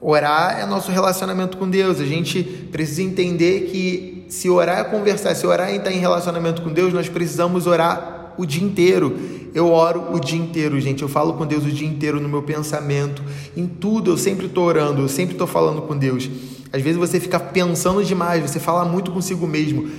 Orar 0.00 0.60
é 0.60 0.66
nosso 0.66 0.92
relacionamento 0.92 1.56
com 1.56 1.68
Deus. 1.68 2.00
A 2.00 2.04
gente 2.04 2.42
precisa 2.70 3.02
entender 3.02 3.62
que 3.62 4.26
se 4.28 4.48
orar 4.48 4.78
é 4.78 4.84
conversar, 4.84 5.34
se 5.34 5.46
orar 5.46 5.70
é 5.70 5.76
estar 5.76 5.90
em 5.90 5.98
relacionamento 5.98 6.62
com 6.62 6.72
Deus, 6.72 6.92
nós 6.92 7.08
precisamos 7.08 7.66
orar 7.66 8.17
o 8.38 8.46
dia 8.46 8.64
inteiro. 8.64 9.18
Eu 9.54 9.70
oro 9.70 10.14
o 10.14 10.18
dia 10.18 10.38
inteiro, 10.38 10.80
gente. 10.80 11.02
Eu 11.02 11.08
falo 11.08 11.34
com 11.34 11.44
Deus 11.44 11.64
o 11.64 11.70
dia 11.70 11.86
inteiro 11.86 12.20
no 12.20 12.28
meu 12.28 12.42
pensamento, 12.42 13.22
em 13.54 13.66
tudo. 13.66 14.12
Eu 14.12 14.16
sempre 14.16 14.46
estou 14.46 14.64
orando, 14.64 15.02
eu 15.02 15.08
sempre 15.08 15.34
estou 15.34 15.46
falando 15.46 15.82
com 15.82 15.96
Deus. 15.96 16.30
Às 16.72 16.80
vezes 16.80 16.96
você 16.96 17.18
fica 17.18 17.38
pensando 17.40 18.02
demais, 18.02 18.48
você 18.48 18.60
fala 18.60 18.84
muito 18.84 19.10
consigo 19.10 19.46
mesmo. 19.46 19.90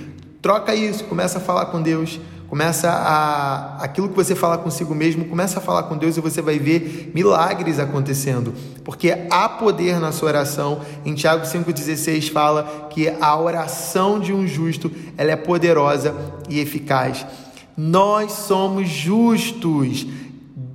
Troca 0.42 0.74
isso, 0.74 1.04
começa 1.04 1.38
a 1.38 1.40
falar 1.40 1.66
com 1.66 1.80
Deus 1.80 2.18
começa 2.50 2.90
a 2.90 3.76
aquilo 3.76 4.08
que 4.08 4.16
você 4.16 4.34
falar 4.34 4.58
consigo 4.58 4.92
mesmo, 4.92 5.24
começa 5.24 5.60
a 5.60 5.62
falar 5.62 5.84
com 5.84 5.96
Deus 5.96 6.16
e 6.16 6.20
você 6.20 6.42
vai 6.42 6.58
ver 6.58 7.12
milagres 7.14 7.78
acontecendo, 7.78 8.52
porque 8.84 9.16
há 9.30 9.48
poder 9.48 10.00
na 10.00 10.10
sua 10.10 10.30
oração. 10.30 10.80
Em 11.04 11.14
Tiago 11.14 11.46
5:16 11.46 12.28
fala 12.28 12.88
que 12.90 13.08
a 13.20 13.38
oração 13.38 14.18
de 14.18 14.32
um 14.32 14.48
justo, 14.48 14.90
ela 15.16 15.30
é 15.30 15.36
poderosa 15.36 16.12
e 16.48 16.58
eficaz. 16.58 17.24
Nós 17.82 18.32
somos 18.32 18.90
justos. 18.90 20.06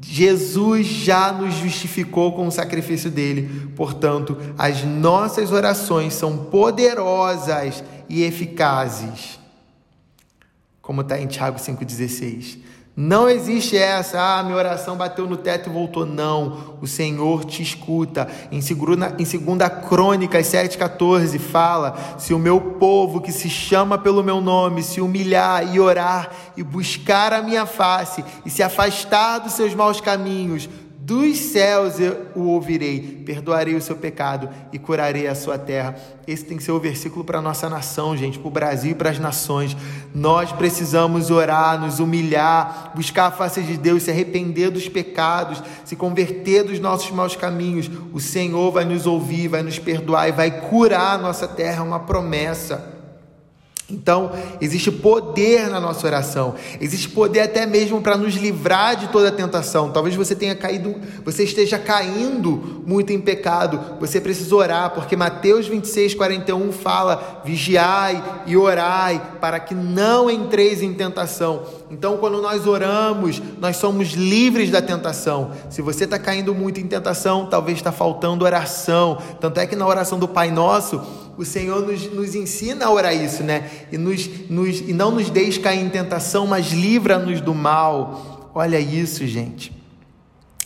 Jesus 0.02 0.88
já 0.88 1.32
nos 1.32 1.54
justificou 1.54 2.34
com 2.34 2.48
o 2.48 2.52
sacrifício 2.52 3.12
dele, 3.12 3.70
portanto, 3.76 4.36
as 4.58 4.84
nossas 4.84 5.52
orações 5.52 6.16
são 6.16 6.36
poderosas 6.46 7.84
e 8.10 8.24
eficazes, 8.24 9.40
como 10.82 11.02
está 11.02 11.20
em 11.20 11.28
Tiago 11.28 11.60
5,16. 11.60 12.58
Não 12.98 13.28
existe 13.28 13.76
essa, 13.76 14.40
ah, 14.40 14.42
minha 14.42 14.56
oração 14.56 14.96
bateu 14.96 15.28
no 15.28 15.36
teto 15.36 15.70
e 15.70 15.74
voltou. 15.74 16.06
Não, 16.06 16.78
o 16.82 16.88
Senhor 16.88 17.44
te 17.44 17.62
escuta. 17.62 18.26
Em 18.50 18.62
2 18.62 18.70
Crônicas 19.90 20.48
7,14 20.48 21.38
fala: 21.38 21.98
Se 22.18 22.34
o 22.34 22.40
meu 22.40 22.62
povo 22.62 23.20
que 23.20 23.34
se 23.34 23.50
chama 23.50 23.98
pelo 23.98 24.24
meu 24.24 24.40
nome 24.40 24.82
se 24.82 25.02
humilhar 25.02 25.76
e 25.76 25.80
orar 25.80 26.32
e 26.56 26.64
buscar 26.64 27.34
a 27.34 27.42
minha 27.42 27.66
face 27.66 28.24
e 28.46 28.50
se 28.50 28.64
afastar 28.64 29.40
dos 29.40 29.52
seus 29.52 29.74
maus 29.74 30.00
caminhos, 30.00 30.70
dos 31.06 31.38
céus 31.38 32.00
eu 32.00 32.26
o 32.34 32.48
ouvirei, 32.48 33.22
perdoarei 33.24 33.76
o 33.76 33.82
seu 33.82 33.96
pecado 33.96 34.50
e 34.74 34.80
curarei 34.80 35.28
a 35.28 35.36
sua 35.36 35.56
terra. 35.56 35.96
Esse 36.26 36.44
tem 36.44 36.58
que 36.58 36.64
ser 36.64 36.72
o 36.72 36.80
versículo 36.80 37.24
para 37.24 37.38
a 37.38 37.42
nossa 37.44 37.70
nação, 37.70 38.18
gente, 38.18 38.40
para 38.40 38.48
o 38.48 38.52
Brasil 38.52 38.90
e 38.90 38.96
para 38.96 39.12
as 39.12 39.20
nações. 39.20 39.78
Nós 40.16 40.52
precisamos 40.52 41.30
orar, 41.30 41.80
nos 41.80 42.00
humilhar, 42.00 42.92
buscar 42.96 43.28
a 43.28 43.32
face 43.32 43.62
de 43.62 43.78
Deus, 43.78 44.02
se 44.02 44.10
arrepender 44.10 44.72
dos 44.72 44.90
pecados, 44.90 45.62
se 45.84 45.96
converter 45.96 46.64
dos 46.64 46.80
nossos 46.80 47.12
maus 47.12 47.36
caminhos. 47.36 47.88
O 48.12 48.20
Senhor 48.20 48.72
vai 48.72 48.84
nos 48.84 49.06
ouvir, 49.06 49.48
vai 49.48 49.62
nos 49.62 49.78
perdoar 49.78 50.28
e 50.28 50.32
vai 50.32 50.60
curar 50.60 51.20
a 51.20 51.22
nossa 51.22 51.48
terra, 51.48 51.84
é 51.84 51.88
uma 51.88 52.00
promessa. 52.00 52.95
Então, 53.88 54.32
existe 54.60 54.92
poder 54.92 55.70
na 55.70 55.80
nossa 55.80 56.08
oração. 56.08 56.56
Existe 56.82 57.08
poder 57.08 57.42
até 57.42 57.68
mesmo 57.68 58.02
para 58.02 58.18
nos 58.18 58.34
livrar 58.34 58.96
de 58.96 59.10
toda 59.10 59.32
tentação. 59.32 59.92
Talvez 59.92 60.16
você 60.16 60.34
tenha 60.34 60.56
caído, 60.56 60.96
você 61.24 61.44
esteja 61.44 61.78
caindo 61.78 62.82
muito 62.84 63.14
em 63.14 63.22
pecado. 63.22 63.80
Você 64.00 64.20
precisa 64.20 64.56
orar, 64.56 64.90
porque 64.90 65.16
Mateus 65.16 65.68
26, 65.68 66.16
41 66.16 66.72
fala: 66.72 67.44
vigiai 67.46 68.24
e 68.48 68.58
orai 68.58 69.22
para 69.40 69.60
que 69.60 69.76
não 69.76 70.32
entreis 70.32 70.82
em 70.82 70.92
tentação. 70.96 71.64
Então, 71.92 72.18
quando 72.18 72.42
nós 72.42 72.66
oramos, 72.66 73.40
nós 73.60 73.78
somos 73.78 74.14
livres 74.14 74.72
da 74.72 74.82
tentação. 74.82 75.52
Se 75.70 75.84
você 75.84 76.06
está 76.06 76.18
caindo 76.18 76.56
muito 76.56 76.80
em 76.80 76.88
tentação, 76.88 77.46
talvez 77.46 77.78
está 77.78 77.92
faltando 77.92 78.46
oração. 78.46 79.20
Tanto 79.40 79.60
é 79.60 79.68
que 79.68 79.76
na 79.76 79.86
oração 79.86 80.18
do 80.18 80.28
Pai 80.28 80.50
Nosso, 80.50 81.00
o 81.38 81.46
Senhor 81.46 81.86
nos, 81.86 82.12
nos 82.12 82.36
ensina 82.36 82.86
a 82.86 82.92
orar 82.92 83.16
isso, 83.16 83.44
né? 83.44 83.70
E, 83.92 83.98
nos, 83.98 84.30
nos, 84.50 84.80
e 84.80 84.94
não 84.94 85.12
nos 85.12 85.30
deixe 85.30 85.60
cair 85.60 85.80
em 85.80 85.90
tentação, 85.90 86.48
mas 86.48 86.72
livra-nos 86.72 87.42
do 87.42 87.54
mal. 87.54 88.52
Olha 88.54 88.80
isso, 88.80 89.26
gente. 89.28 89.76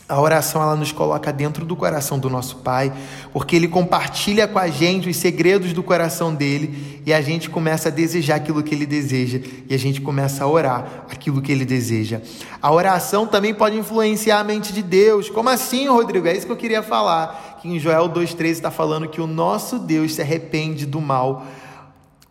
A 0.09 0.19
oração 0.19 0.59
ela 0.59 0.75
nos 0.75 0.91
coloca 0.91 1.31
dentro 1.31 1.63
do 1.63 1.75
coração 1.75 2.17
do 2.17 2.31
nosso 2.31 2.55
Pai, 2.57 2.91
porque 3.31 3.55
Ele 3.55 3.67
compartilha 3.67 4.47
com 4.47 4.57
a 4.57 4.67
gente 4.67 5.07
os 5.07 5.15
segredos 5.15 5.71
do 5.71 5.83
coração 5.83 6.33
dele 6.33 7.03
e 7.05 7.13
a 7.13 7.21
gente 7.21 7.47
começa 7.47 7.89
a 7.89 7.91
desejar 7.91 8.37
aquilo 8.37 8.63
que 8.63 8.73
Ele 8.73 8.87
deseja 8.87 9.39
e 9.69 9.73
a 9.73 9.77
gente 9.77 10.01
começa 10.01 10.43
a 10.43 10.47
orar 10.47 11.05
aquilo 11.11 11.43
que 11.43 11.51
Ele 11.51 11.63
deseja. 11.63 12.21
A 12.59 12.71
oração 12.73 13.27
também 13.27 13.53
pode 13.53 13.77
influenciar 13.77 14.39
a 14.39 14.43
mente 14.43 14.73
de 14.73 14.81
Deus. 14.81 15.29
Como 15.29 15.47
assim, 15.47 15.87
Rodrigo? 15.87 16.27
É 16.27 16.35
isso 16.35 16.47
que 16.47 16.51
eu 16.51 16.57
queria 16.57 16.81
falar 16.81 17.48
que 17.61 17.67
em 17.67 17.77
Joel 17.77 18.09
2,13 18.09 18.49
está 18.51 18.71
falando 18.71 19.07
que 19.07 19.19
o 19.19 19.27
nosso 19.27 19.77
Deus 19.77 20.15
se 20.15 20.21
arrepende 20.21 20.85
do 20.85 21.01
mal 21.01 21.45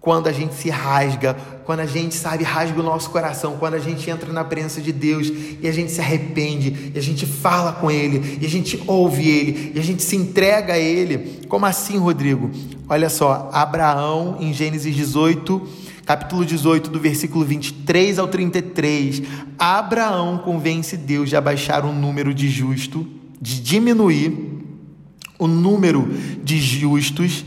quando 0.00 0.28
a 0.28 0.32
gente 0.32 0.54
se 0.54 0.70
rasga, 0.70 1.36
quando 1.64 1.80
a 1.80 1.86
gente, 1.86 2.14
sabe, 2.14 2.44
rasga 2.44 2.80
o 2.80 2.82
nosso 2.82 3.10
coração, 3.10 3.56
quando 3.58 3.74
a 3.74 3.78
gente 3.78 4.08
entra 4.08 4.32
na 4.32 4.44
presença 4.44 4.80
de 4.80 4.92
Deus 4.92 5.30
e 5.60 5.68
a 5.68 5.72
gente 5.72 5.90
se 5.90 6.00
arrepende, 6.00 6.92
e 6.94 6.98
a 6.98 7.02
gente 7.02 7.26
fala 7.26 7.72
com 7.72 7.90
Ele, 7.90 8.38
e 8.40 8.46
a 8.46 8.48
gente 8.48 8.82
ouve 8.86 9.28
Ele, 9.28 9.72
e 9.74 9.78
a 9.78 9.82
gente 9.82 10.02
se 10.02 10.16
entrega 10.16 10.74
a 10.74 10.78
Ele. 10.78 11.40
Como 11.48 11.66
assim, 11.66 11.98
Rodrigo? 11.98 12.50
Olha 12.88 13.10
só, 13.10 13.50
Abraão, 13.52 14.38
em 14.40 14.52
Gênesis 14.52 14.94
18, 14.94 15.68
capítulo 16.06 16.46
18, 16.46 16.88
do 16.88 16.98
versículo 16.98 17.44
23 17.44 18.18
ao 18.18 18.28
33, 18.28 19.22
Abraão 19.58 20.38
convence 20.38 20.96
Deus 20.96 21.28
de 21.28 21.36
abaixar 21.36 21.84
o 21.84 21.92
número 21.92 22.32
de 22.32 22.48
justo, 22.48 23.06
de 23.38 23.60
diminuir 23.60 24.57
o 25.38 25.46
número 25.46 26.08
de 26.42 26.58
justos 26.60 27.44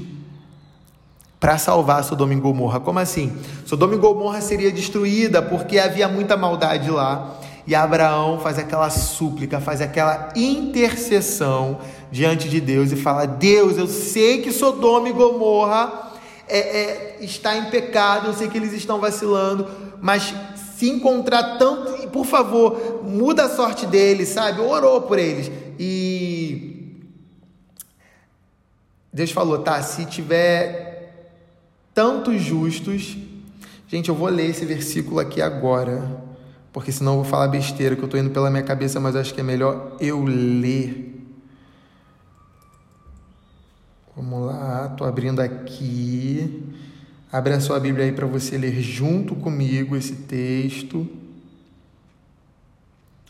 para 1.40 1.58
salvar 1.58 2.04
Sodoma 2.04 2.34
e 2.34 2.38
Gomorra. 2.38 2.80
Como 2.80 3.00
assim? 3.00 3.36
Sodoma 3.66 3.96
e 3.96 3.98
Gomorra 3.98 4.42
seria 4.42 4.72
destruída 4.72 5.42
porque 5.42 5.80
havia 5.80 6.08
muita 6.08 6.38
maldade 6.38 6.90
lá. 6.90 7.40
E 7.66 7.76
Abraão 7.76 8.40
faz 8.40 8.58
aquela 8.58 8.90
súplica, 8.90 9.60
faz 9.60 9.82
aquela 9.82 10.30
intercessão 10.36 11.80
diante 12.12 12.50
de 12.50 12.62
Deus 12.62 12.92
e 12.92 12.96
fala: 12.96 13.26
Deus, 13.26 13.78
eu 13.78 13.88
sei 13.88 14.42
que 14.42 14.52
Sodoma 14.52 15.10
e 15.10 15.14
Gomorra 15.14 16.12
é, 16.48 16.60
é, 16.60 17.18
está 17.22 17.58
em 17.58 17.66
pecado, 17.66 18.28
eu 18.28 18.34
sei 18.34 18.48
que 18.48 18.58
eles 18.58 18.74
estão 18.74 19.00
vacilando, 19.00 19.68
mas 20.02 20.34
se 20.78 20.90
encontrar 20.90 21.58
tanto, 21.58 22.08
por 22.10 22.26
favor, 22.26 23.02
muda 23.04 23.46
a 23.46 23.50
sorte 23.50 23.86
deles, 23.86 24.30
sabe? 24.30 24.62
Orou 24.62 25.02
por 25.02 25.18
eles. 25.18 25.52
E 25.80 26.71
Deus 29.14 29.32
falou, 29.32 29.60
tá, 29.60 29.82
se 29.82 30.06
tiver 30.06 30.92
tantos 31.94 32.42
justos. 32.42 33.18
Gente, 33.88 34.10
eu 34.10 34.16
vou 34.16 34.30
ler 34.30 34.50
esse 34.50 34.66
versículo 34.66 35.20
aqui 35.20 35.42
agora, 35.42 36.24
porque 36.72 36.92
senão 36.92 37.14
eu 37.14 37.22
vou 37.24 37.26
falar 37.26 37.50
besteira, 37.50 37.96
que 37.96 38.02
eu 38.02 38.06
estou 38.06 38.20
indo 38.20 38.30
pela 38.30 38.50
minha 38.50 38.64
cabeça, 38.64 39.00
mas 39.00 39.16
acho 39.16 39.34
que 39.34 39.42
é 39.42 39.44
melhor 39.44 39.98
eu 40.00 40.24
ler. 40.24 41.12
Vamos 44.16 44.46
lá, 44.46 44.90
estou 44.92 45.06
abrindo 45.06 45.42
aqui. 45.42 46.64
Abre 47.32 47.54
a 47.54 47.60
sua 47.60 47.80
Bíblia 47.80 48.06
aí 48.06 48.12
para 48.12 48.28
você 48.28 48.58
ler 48.58 48.82
junto 48.82 49.36
comigo 49.36 49.96
esse 49.96 50.16
texto 50.16 51.10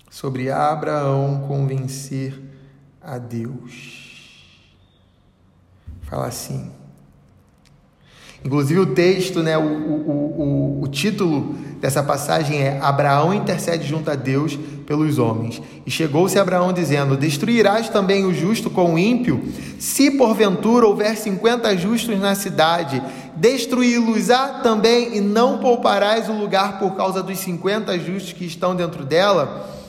sobre 0.09 0.51
Abraão 0.51 1.45
convencer 1.47 2.39
a 3.01 3.17
Deus. 3.17 4.10
Fala 6.11 6.27
assim. 6.27 6.69
Inclusive 8.43 8.81
o 8.81 8.87
texto, 8.87 9.41
né, 9.41 9.57
o, 9.57 9.61
o, 9.61 10.79
o, 10.81 10.83
o 10.83 10.87
título 10.89 11.55
dessa 11.79 12.03
passagem 12.03 12.61
é 12.61 12.79
Abraão 12.81 13.33
intercede 13.33 13.87
junto 13.87 14.11
a 14.11 14.15
Deus 14.15 14.59
pelos 14.85 15.17
homens. 15.17 15.61
E 15.85 15.89
chegou-se 15.89 16.37
Abraão 16.37 16.73
dizendo: 16.73 17.15
Destruirás 17.15 17.87
também 17.87 18.25
o 18.25 18.33
justo 18.33 18.69
com 18.69 18.95
o 18.95 18.99
ímpio? 18.99 19.41
Se 19.79 20.11
porventura 20.11 20.85
houver 20.85 21.15
cinquenta 21.15 21.77
justos 21.77 22.19
na 22.19 22.35
cidade, 22.35 23.01
destruí-los-á 23.37 24.59
também 24.61 25.15
e 25.15 25.21
não 25.21 25.59
pouparás 25.59 26.27
o 26.27 26.33
lugar 26.33 26.77
por 26.77 26.93
causa 26.97 27.23
dos 27.23 27.37
cinquenta 27.37 27.97
justos 27.97 28.33
que 28.33 28.43
estão 28.43 28.75
dentro 28.75 29.05
dela? 29.05 29.80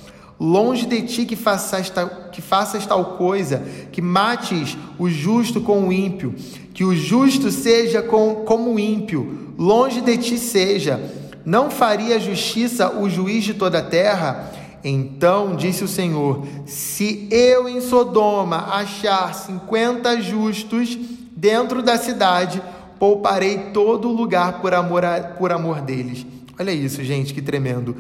Longe 0.42 0.86
de 0.86 1.02
ti 1.02 1.24
que 1.24 1.36
faças, 1.36 1.88
tal, 1.88 2.08
que 2.32 2.42
faças 2.42 2.84
tal 2.84 3.16
coisa, 3.16 3.62
que 3.92 4.02
mates 4.02 4.76
o 4.98 5.08
justo 5.08 5.60
com 5.60 5.86
o 5.86 5.92
ímpio, 5.92 6.34
que 6.74 6.82
o 6.82 6.96
justo 6.96 7.52
seja 7.52 8.02
com, 8.02 8.42
como 8.44 8.74
o 8.74 8.78
ímpio, 8.80 9.54
longe 9.56 10.00
de 10.00 10.18
ti 10.18 10.38
seja. 10.38 11.00
Não 11.44 11.70
faria 11.70 12.18
justiça 12.18 12.92
o 12.98 13.08
juiz 13.08 13.44
de 13.44 13.54
toda 13.54 13.78
a 13.78 13.84
terra? 13.84 14.50
Então 14.82 15.54
disse 15.54 15.84
o 15.84 15.88
Senhor: 15.88 16.44
Se 16.66 17.28
eu 17.30 17.68
em 17.68 17.80
Sodoma 17.80 18.74
achar 18.74 19.32
cinquenta 19.36 20.20
justos 20.20 20.98
dentro 21.36 21.84
da 21.84 21.96
cidade, 21.96 22.60
pouparei 22.98 23.70
todo 23.72 24.08
o 24.08 24.12
lugar 24.12 24.60
por 24.60 24.74
amor, 24.74 25.04
a, 25.04 25.20
por 25.20 25.52
amor 25.52 25.80
deles. 25.82 26.26
Olha 26.58 26.72
isso, 26.72 27.04
gente, 27.04 27.32
que 27.32 27.40
tremendo. 27.40 27.96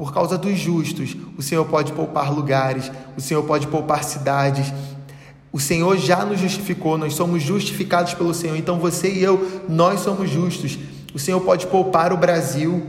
Por 0.00 0.14
causa 0.14 0.38
dos 0.38 0.58
justos, 0.58 1.14
o 1.36 1.42
Senhor 1.42 1.66
pode 1.66 1.92
poupar 1.92 2.32
lugares, 2.32 2.90
o 3.18 3.20
Senhor 3.20 3.42
pode 3.42 3.66
poupar 3.66 4.02
cidades. 4.02 4.72
O 5.52 5.60
Senhor 5.60 5.98
já 5.98 6.24
nos 6.24 6.40
justificou, 6.40 6.96
nós 6.96 7.12
somos 7.12 7.42
justificados 7.42 8.14
pelo 8.14 8.32
Senhor. 8.32 8.56
Então 8.56 8.78
você 8.78 9.12
e 9.12 9.22
eu, 9.22 9.60
nós 9.68 10.00
somos 10.00 10.30
justos. 10.30 10.78
O 11.12 11.18
Senhor 11.18 11.38
pode 11.42 11.66
poupar 11.66 12.14
o 12.14 12.16
Brasil, 12.16 12.82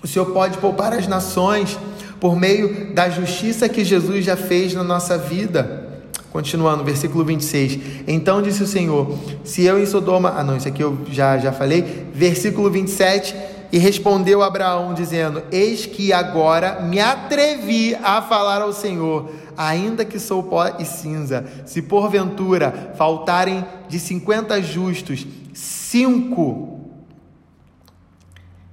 o 0.00 0.06
Senhor 0.06 0.26
pode 0.26 0.56
poupar 0.58 0.92
as 0.92 1.08
nações 1.08 1.76
por 2.20 2.36
meio 2.36 2.94
da 2.94 3.10
justiça 3.10 3.68
que 3.68 3.84
Jesus 3.84 4.24
já 4.24 4.36
fez 4.36 4.72
na 4.72 4.84
nossa 4.84 5.18
vida. 5.18 6.04
Continuando, 6.30 6.84
versículo 6.84 7.24
26. 7.24 8.04
Então 8.06 8.40
disse 8.40 8.62
o 8.62 8.68
Senhor: 8.68 9.18
Se 9.42 9.64
eu 9.64 9.82
em 9.82 9.86
Sodoma. 9.86 10.32
Ah, 10.36 10.44
não, 10.44 10.56
isso 10.56 10.68
aqui 10.68 10.80
eu 10.80 10.96
já, 11.10 11.36
já 11.38 11.50
falei. 11.50 12.06
Versículo 12.14 12.70
27 12.70 13.34
E 13.72 13.78
respondeu 13.78 14.42
Abraão, 14.42 14.94
dizendo: 14.94 15.42
Eis 15.52 15.86
que 15.86 16.12
agora 16.12 16.80
me 16.80 16.98
atrevi 16.98 17.94
a 18.02 18.20
falar 18.20 18.62
ao 18.62 18.72
Senhor, 18.72 19.30
ainda 19.56 20.04
que 20.04 20.18
sou 20.18 20.42
pó 20.42 20.76
e 20.78 20.84
cinza. 20.84 21.44
Se 21.64 21.82
porventura 21.82 22.92
faltarem 22.96 23.64
de 23.88 24.00
cinquenta 24.00 24.60
justos, 24.60 25.26
cinco 25.54 26.80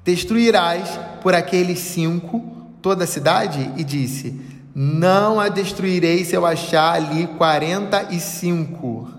destruirás 0.04 1.00
por 1.22 1.36
aqueles 1.36 1.80
cinco 1.80 2.44
toda 2.82 3.04
a 3.04 3.08
cidade? 3.08 3.72
E 3.78 3.84
disse: 3.84 4.40
Não 4.74 5.40
a 5.40 5.48
destruirei 5.48 6.26
se 6.26 6.34
eu 6.36 6.46
achar 6.46 6.94
ali 6.94 7.28
quarenta 7.28 8.08
e 8.10 8.20
cinco. 8.20 9.17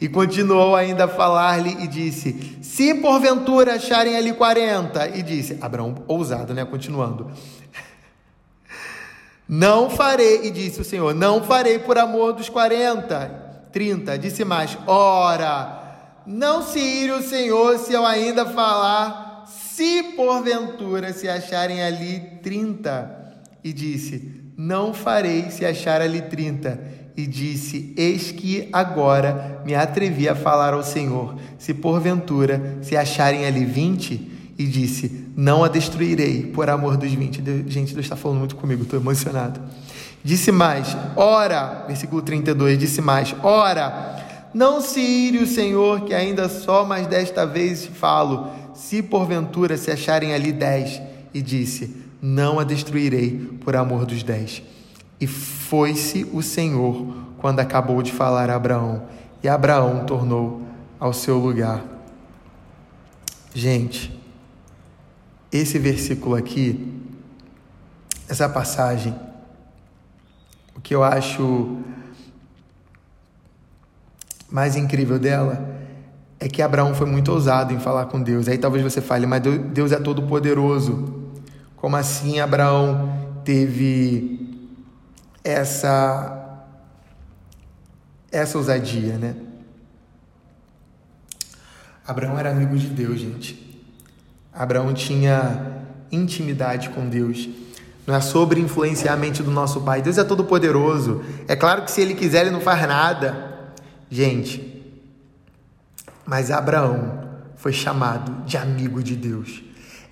E 0.00 0.08
continuou 0.08 0.74
ainda 0.74 1.04
a 1.04 1.08
falar-lhe 1.08 1.76
e 1.84 1.86
disse: 1.86 2.58
Se 2.62 2.94
porventura 2.94 3.74
acharem 3.74 4.16
ali 4.16 4.32
quarenta, 4.32 5.06
e 5.06 5.22
disse: 5.22 5.58
Abraão, 5.60 6.02
ousado, 6.08 6.54
né? 6.54 6.64
Continuando. 6.64 7.30
Não 9.46 9.90
farei, 9.90 10.46
e 10.46 10.50
disse 10.50 10.80
o 10.80 10.84
Senhor: 10.84 11.14
Não 11.14 11.42
farei 11.42 11.78
por 11.78 11.98
amor 11.98 12.32
dos 12.32 12.48
quarenta. 12.48 13.48
Trinta, 13.70 14.18
disse 14.18 14.42
mais: 14.42 14.78
Ora, 14.86 15.78
não 16.26 16.62
se 16.62 16.78
ire 16.78 17.12
o 17.12 17.22
Senhor 17.22 17.78
se 17.78 17.92
eu 17.92 18.06
ainda 18.06 18.46
falar, 18.46 19.44
se 19.46 20.14
porventura 20.16 21.12
se 21.12 21.28
acharem 21.28 21.82
ali 21.82 22.20
trinta. 22.42 23.34
E 23.62 23.72
disse: 23.72 24.52
Não 24.56 24.94
farei 24.94 25.50
se 25.50 25.66
achar 25.66 26.00
ali 26.00 26.22
trinta 26.22 26.99
e 27.22 27.26
disse: 27.26 27.92
Eis 27.96 28.30
que 28.30 28.68
agora 28.72 29.62
me 29.64 29.74
atrevi 29.74 30.28
a 30.28 30.34
falar 30.34 30.74
ao 30.74 30.82
Senhor, 30.82 31.36
se 31.58 31.74
porventura 31.74 32.78
se 32.82 32.96
acharem 32.96 33.44
ali 33.44 33.64
vinte, 33.64 34.30
e 34.58 34.66
disse: 34.66 35.26
Não 35.36 35.62
a 35.64 35.68
destruirei 35.68 36.42
por 36.42 36.68
amor 36.68 36.96
dos 36.96 37.12
vinte. 37.12 37.42
Gente, 37.68 37.94
Deus 37.94 38.06
está 38.06 38.16
falando 38.16 38.38
muito 38.38 38.56
comigo, 38.56 38.82
estou 38.82 38.98
emocionado. 38.98 39.60
Disse 40.22 40.50
mais: 40.52 40.96
Ora, 41.16 41.84
versículo 41.86 42.22
32, 42.22 42.78
disse 42.78 43.00
mais: 43.00 43.34
Ora, 43.42 44.18
não 44.52 44.80
se 44.80 45.00
ire 45.00 45.38
o 45.38 45.46
Senhor, 45.46 46.02
que 46.02 46.14
ainda 46.14 46.48
só 46.48 46.84
mais 46.84 47.06
desta 47.06 47.46
vez 47.46 47.86
falo, 47.86 48.50
se 48.74 49.02
porventura 49.02 49.76
se 49.76 49.90
acharem 49.90 50.34
ali 50.34 50.52
dez. 50.52 51.00
E 51.32 51.40
disse: 51.40 51.94
Não 52.20 52.58
a 52.58 52.64
destruirei 52.64 53.50
por 53.64 53.76
amor 53.76 54.04
dos 54.04 54.22
dez. 54.22 54.62
E 55.20 55.26
foi-se 55.26 56.26
o 56.32 56.42
Senhor 56.42 57.14
quando 57.38 57.60
acabou 57.60 58.02
de 58.02 58.12
falar 58.12 58.50
a 58.50 58.56
Abraão, 58.56 59.02
e 59.42 59.48
Abraão 59.48 60.04
tornou 60.04 60.62
ao 60.98 61.12
seu 61.12 61.38
lugar. 61.38 61.82
Gente, 63.54 64.18
esse 65.50 65.78
versículo 65.78 66.36
aqui, 66.36 67.02
essa 68.28 68.48
passagem, 68.48 69.14
o 70.76 70.80
que 70.80 70.94
eu 70.94 71.02
acho 71.02 71.78
mais 74.50 74.76
incrível 74.76 75.18
dela 75.18 75.78
é 76.38 76.48
que 76.48 76.62
Abraão 76.62 76.94
foi 76.94 77.06
muito 77.06 77.32
ousado 77.32 77.72
em 77.72 77.78
falar 77.78 78.06
com 78.06 78.22
Deus. 78.22 78.48
Aí 78.48 78.58
talvez 78.58 78.82
você 78.82 79.00
fale, 79.00 79.26
mas 79.26 79.42
Deus 79.42 79.92
é 79.92 79.98
todo 79.98 80.22
poderoso. 80.22 81.30
Como 81.76 81.96
assim 81.96 82.40
Abraão 82.40 83.12
teve 83.44 84.39
essa 85.42 86.36
essa 88.30 88.58
ousadia, 88.58 89.18
né? 89.18 89.34
Abraão 92.06 92.38
era 92.38 92.50
amigo 92.50 92.76
de 92.76 92.86
Deus, 92.86 93.20
gente. 93.20 93.82
Abraão 94.52 94.92
tinha 94.94 95.84
intimidade 96.10 96.90
com 96.90 97.08
Deus. 97.08 97.48
Não 98.06 98.14
é 98.14 98.20
sobre 98.20 98.60
influenciar 98.60 99.12
a 99.12 99.16
mente 99.16 99.42
do 99.42 99.50
nosso 99.50 99.80
pai. 99.82 100.02
Deus 100.02 100.18
é 100.18 100.24
todo 100.24 100.44
poderoso. 100.44 101.22
É 101.46 101.54
claro 101.54 101.82
que 101.82 101.90
se 101.90 102.00
ele 102.00 102.14
quiser, 102.14 102.42
ele 102.42 102.50
não 102.50 102.60
faz 102.60 102.86
nada. 102.86 103.72
Gente, 104.10 104.82
mas 106.26 106.50
Abraão 106.50 107.28
foi 107.56 107.72
chamado 107.72 108.44
de 108.44 108.56
amigo 108.56 109.02
de 109.02 109.14
Deus. 109.14 109.62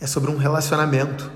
É 0.00 0.06
sobre 0.06 0.30
um 0.30 0.36
relacionamento. 0.36 1.30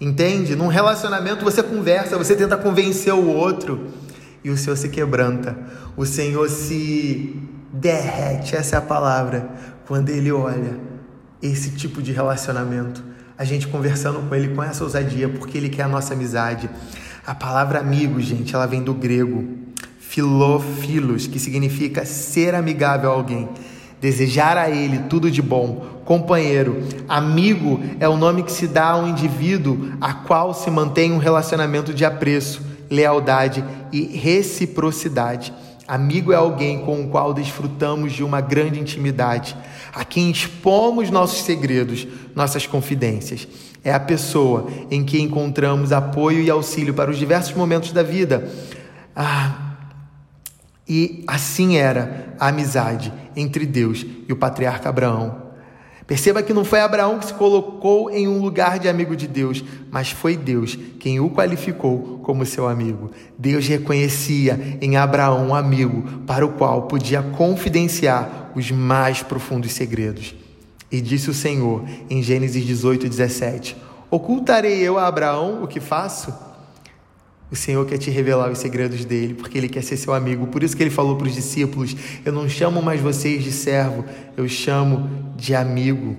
Entende? 0.00 0.56
Num 0.56 0.68
relacionamento 0.68 1.44
você 1.44 1.62
conversa, 1.62 2.16
você 2.16 2.34
tenta 2.34 2.56
convencer 2.56 3.12
o 3.12 3.26
outro 3.26 3.88
e 4.42 4.48
o 4.48 4.56
Senhor 4.56 4.76
se 4.76 4.88
quebranta. 4.88 5.58
O 5.96 6.06
Senhor 6.06 6.48
se 6.48 7.36
derrete, 7.72 8.56
essa 8.56 8.76
é 8.76 8.78
a 8.78 8.82
palavra, 8.82 9.50
quando 9.86 10.08
ele 10.08 10.32
olha 10.32 10.78
esse 11.42 11.72
tipo 11.72 12.00
de 12.00 12.12
relacionamento. 12.12 13.04
A 13.36 13.44
gente 13.44 13.68
conversando 13.68 14.26
com 14.26 14.34
ele 14.34 14.54
com 14.54 14.62
essa 14.62 14.82
ousadia, 14.84 15.28
porque 15.28 15.58
ele 15.58 15.68
quer 15.68 15.82
a 15.82 15.88
nossa 15.88 16.14
amizade. 16.14 16.68
A 17.26 17.34
palavra 17.34 17.80
amigo, 17.80 18.20
gente, 18.20 18.54
ela 18.54 18.66
vem 18.66 18.82
do 18.82 18.94
grego 18.94 19.58
filofilos, 19.98 21.26
que 21.26 21.38
significa 21.38 22.04
ser 22.04 22.54
amigável 22.54 23.10
a 23.10 23.14
alguém 23.14 23.48
desejar 24.00 24.56
a 24.56 24.70
ele 24.70 25.00
tudo 25.10 25.30
de 25.30 25.42
bom. 25.42 25.99
Companheiro, 26.10 26.82
amigo 27.08 27.80
é 28.00 28.08
o 28.08 28.16
nome 28.16 28.42
que 28.42 28.50
se 28.50 28.66
dá 28.66 28.86
a 28.86 28.96
um 28.96 29.06
indivíduo 29.06 29.92
a 30.00 30.12
qual 30.12 30.52
se 30.52 30.68
mantém 30.68 31.12
um 31.12 31.18
relacionamento 31.18 31.94
de 31.94 32.04
apreço, 32.04 32.66
lealdade 32.90 33.64
e 33.92 34.18
reciprocidade. 34.18 35.54
Amigo 35.86 36.32
é 36.32 36.34
alguém 36.34 36.80
com 36.80 37.00
o 37.00 37.06
qual 37.06 37.32
desfrutamos 37.32 38.12
de 38.12 38.24
uma 38.24 38.40
grande 38.40 38.80
intimidade, 38.80 39.56
a 39.94 40.04
quem 40.04 40.32
expomos 40.32 41.10
nossos 41.10 41.42
segredos, 41.42 42.08
nossas 42.34 42.66
confidências. 42.66 43.46
É 43.84 43.94
a 43.94 44.00
pessoa 44.00 44.68
em 44.90 45.04
que 45.04 45.22
encontramos 45.22 45.92
apoio 45.92 46.42
e 46.42 46.50
auxílio 46.50 46.92
para 46.92 47.12
os 47.12 47.18
diversos 47.18 47.54
momentos 47.54 47.92
da 47.92 48.02
vida. 48.02 48.50
Ah, 49.14 49.76
e 50.88 51.22
assim 51.28 51.76
era 51.76 52.34
a 52.36 52.48
amizade 52.48 53.12
entre 53.36 53.64
Deus 53.64 54.04
e 54.28 54.32
o 54.32 54.36
patriarca 54.36 54.88
Abraão. 54.88 55.49
Perceba 56.10 56.42
que 56.42 56.52
não 56.52 56.64
foi 56.64 56.80
Abraão 56.80 57.20
que 57.20 57.26
se 57.26 57.34
colocou 57.34 58.10
em 58.10 58.26
um 58.26 58.40
lugar 58.40 58.80
de 58.80 58.88
amigo 58.88 59.14
de 59.14 59.28
Deus, 59.28 59.62
mas 59.92 60.10
foi 60.10 60.36
Deus 60.36 60.76
quem 60.98 61.20
o 61.20 61.30
qualificou 61.30 62.18
como 62.24 62.44
seu 62.44 62.66
amigo. 62.66 63.12
Deus 63.38 63.68
reconhecia 63.68 64.76
em 64.80 64.96
Abraão 64.96 65.46
um 65.46 65.54
amigo 65.54 66.02
para 66.26 66.44
o 66.44 66.54
qual 66.54 66.88
podia 66.88 67.22
confidenciar 67.22 68.50
os 68.56 68.72
mais 68.72 69.22
profundos 69.22 69.70
segredos. 69.70 70.34
E 70.90 71.00
disse 71.00 71.30
o 71.30 71.34
Senhor 71.34 71.84
em 72.10 72.20
Gênesis 72.20 72.66
18, 72.66 73.08
17: 73.08 73.76
Ocultarei 74.10 74.80
eu 74.80 74.98
a 74.98 75.06
Abraão 75.06 75.62
o 75.62 75.68
que 75.68 75.78
faço? 75.78 76.34
O 77.50 77.56
Senhor 77.56 77.84
quer 77.84 77.98
te 77.98 78.10
revelar 78.10 78.50
os 78.50 78.58
segredos 78.58 79.04
dele, 79.04 79.34
porque 79.34 79.58
ele 79.58 79.68
quer 79.68 79.82
ser 79.82 79.96
seu 79.96 80.14
amigo. 80.14 80.46
Por 80.46 80.62
isso 80.62 80.76
que 80.76 80.82
ele 80.82 80.90
falou 80.90 81.16
para 81.16 81.26
os 81.26 81.34
discípulos: 81.34 81.96
Eu 82.24 82.32
não 82.32 82.48
chamo 82.48 82.80
mais 82.80 83.00
vocês 83.00 83.42
de 83.42 83.50
servo, 83.50 84.04
eu 84.36 84.48
chamo 84.48 85.10
de 85.36 85.54
amigo. 85.54 86.16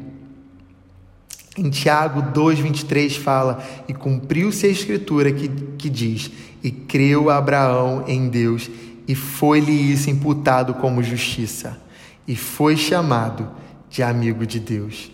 Em 1.58 1.70
Tiago 1.70 2.22
2,23 2.38 3.18
fala: 3.18 3.64
E 3.88 3.94
cumpriu-se 3.94 4.66
a 4.66 4.70
escritura 4.70 5.32
que, 5.32 5.48
que 5.78 5.90
diz: 5.90 6.30
E 6.62 6.70
creu 6.70 7.30
Abraão 7.30 8.04
em 8.08 8.28
Deus, 8.28 8.70
e 9.08 9.16
foi-lhe 9.16 9.72
isso 9.72 10.10
imputado 10.10 10.74
como 10.74 11.02
justiça, 11.02 11.80
e 12.28 12.36
foi 12.36 12.76
chamado 12.76 13.50
de 13.90 14.04
amigo 14.04 14.46
de 14.46 14.60
Deus. 14.60 15.12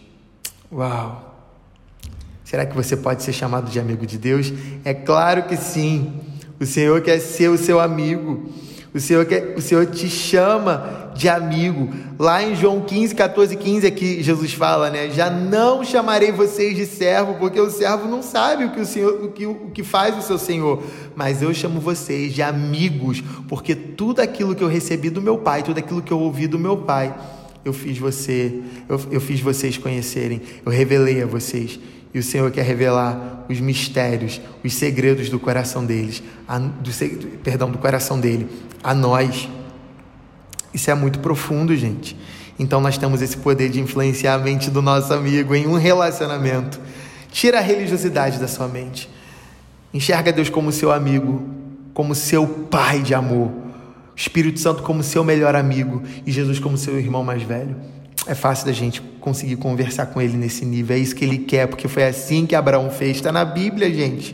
Uau! 0.71 1.26
Será 2.47 2.65
que 2.65 2.73
você 2.73 2.95
pode 2.95 3.23
ser 3.23 3.33
chamado 3.33 3.69
de 3.69 3.77
amigo 3.77 4.05
de 4.05 4.17
Deus? 4.17 4.53
É 4.85 4.93
claro 4.93 5.43
que 5.43 5.57
sim. 5.57 6.13
O 6.57 6.65
Senhor 6.65 7.01
quer 7.01 7.19
ser 7.19 7.49
o 7.49 7.57
seu 7.57 7.77
amigo. 7.77 8.49
O 8.93 9.01
Senhor, 9.01 9.25
quer, 9.25 9.53
o 9.57 9.61
Senhor 9.61 9.85
te 9.87 10.09
chama 10.09 11.11
de 11.13 11.27
amigo. 11.27 11.89
Lá 12.17 12.41
em 12.41 12.55
João 12.55 12.79
15, 12.79 13.13
14, 13.15 13.53
15 13.57 13.87
é 13.87 13.91
que 13.91 14.23
Jesus 14.23 14.53
fala, 14.53 14.89
né? 14.89 15.09
Já 15.09 15.29
não 15.29 15.83
chamarei 15.83 16.31
vocês 16.31 16.77
de 16.77 16.85
servo, 16.85 17.33
porque 17.33 17.59
o 17.59 17.69
servo 17.69 18.07
não 18.07 18.23
sabe 18.23 18.63
o 18.63 18.71
que 18.71 18.79
o 18.79 18.85
Senhor, 18.85 19.25
o 19.25 19.31
que, 19.33 19.45
o 19.45 19.69
que 19.73 19.83
faz 19.83 20.17
o 20.17 20.21
seu 20.21 20.37
Senhor. 20.37 20.81
Mas 21.17 21.41
eu 21.41 21.53
chamo 21.53 21.81
vocês 21.81 22.33
de 22.33 22.41
amigos, 22.41 23.21
porque 23.49 23.75
tudo 23.75 24.21
aquilo 24.21 24.55
que 24.55 24.63
eu 24.63 24.69
recebi 24.69 25.09
do 25.09 25.21
meu 25.21 25.37
Pai, 25.37 25.63
tudo 25.63 25.79
aquilo 25.79 26.01
que 26.01 26.13
eu 26.13 26.19
ouvi 26.21 26.47
do 26.47 26.57
meu 26.57 26.77
Pai, 26.77 27.13
eu 27.65 27.73
fiz 27.73 27.97
você, 27.97 28.61
eu, 28.87 29.01
eu 29.11 29.19
fiz 29.19 29.41
vocês 29.41 29.77
conhecerem, 29.77 30.41
eu 30.65 30.71
revelei 30.71 31.21
a 31.21 31.25
vocês. 31.25 31.77
E 32.13 32.19
o 32.19 32.23
Senhor 32.23 32.49
quer 32.51 32.63
revelar 32.63 33.45
os 33.49 33.59
mistérios, 33.59 34.41
os 34.63 34.73
segredos 34.73 35.29
do 35.29 35.39
coração 35.39 35.85
deles, 35.85 36.23
a, 36.47 36.57
do, 36.57 36.91
perdão, 37.43 37.69
do 37.69 37.77
coração 37.77 38.19
dele, 38.19 38.47
a 38.83 38.93
nós. 38.93 39.49
Isso 40.73 40.89
é 40.89 40.95
muito 40.95 41.19
profundo, 41.19 41.75
gente. 41.75 42.17
Então 42.59 42.81
nós 42.81 42.97
temos 42.97 43.21
esse 43.21 43.37
poder 43.37 43.69
de 43.69 43.79
influenciar 43.79 44.35
a 44.35 44.37
mente 44.37 44.69
do 44.69 44.81
nosso 44.81 45.13
amigo 45.13 45.53
em 45.53 45.67
um 45.67 45.75
relacionamento. 45.75 46.79
Tira 47.31 47.59
a 47.59 47.61
religiosidade 47.61 48.39
da 48.39 48.47
sua 48.47 48.67
mente. 48.67 49.09
Enxerga 49.93 50.31
Deus 50.31 50.49
como 50.49 50.71
seu 50.71 50.91
amigo, 50.91 51.47
como 51.93 52.15
seu 52.15 52.47
pai 52.47 53.01
de 53.01 53.13
amor. 53.13 53.51
Espírito 54.15 54.59
Santo 54.59 54.81
como 54.81 55.03
seu 55.03 55.23
melhor 55.23 55.55
amigo 55.55 56.01
e 56.25 56.31
Jesus 56.31 56.57
como 56.57 56.77
seu 56.77 56.99
irmão 56.99 57.23
mais 57.23 57.43
velho. 57.43 57.75
É 58.25 58.33
fácil 58.33 58.65
da 58.65 58.71
gente 58.71 59.01
conseguir 59.27 59.57
conversar 59.57 60.05
com 60.05 60.21
ele 60.21 60.37
nesse 60.37 60.63
nível. 60.63 60.95
É 60.95 60.99
isso 60.99 61.13
que 61.13 61.25
ele 61.25 61.39
quer, 61.39 61.67
porque 61.67 61.89
foi 61.89 62.05
assim 62.05 62.45
que 62.45 62.55
Abraão 62.55 62.89
fez. 62.89 63.17
Está 63.17 63.29
na 63.29 63.43
Bíblia, 63.43 63.93
gente. 63.93 64.33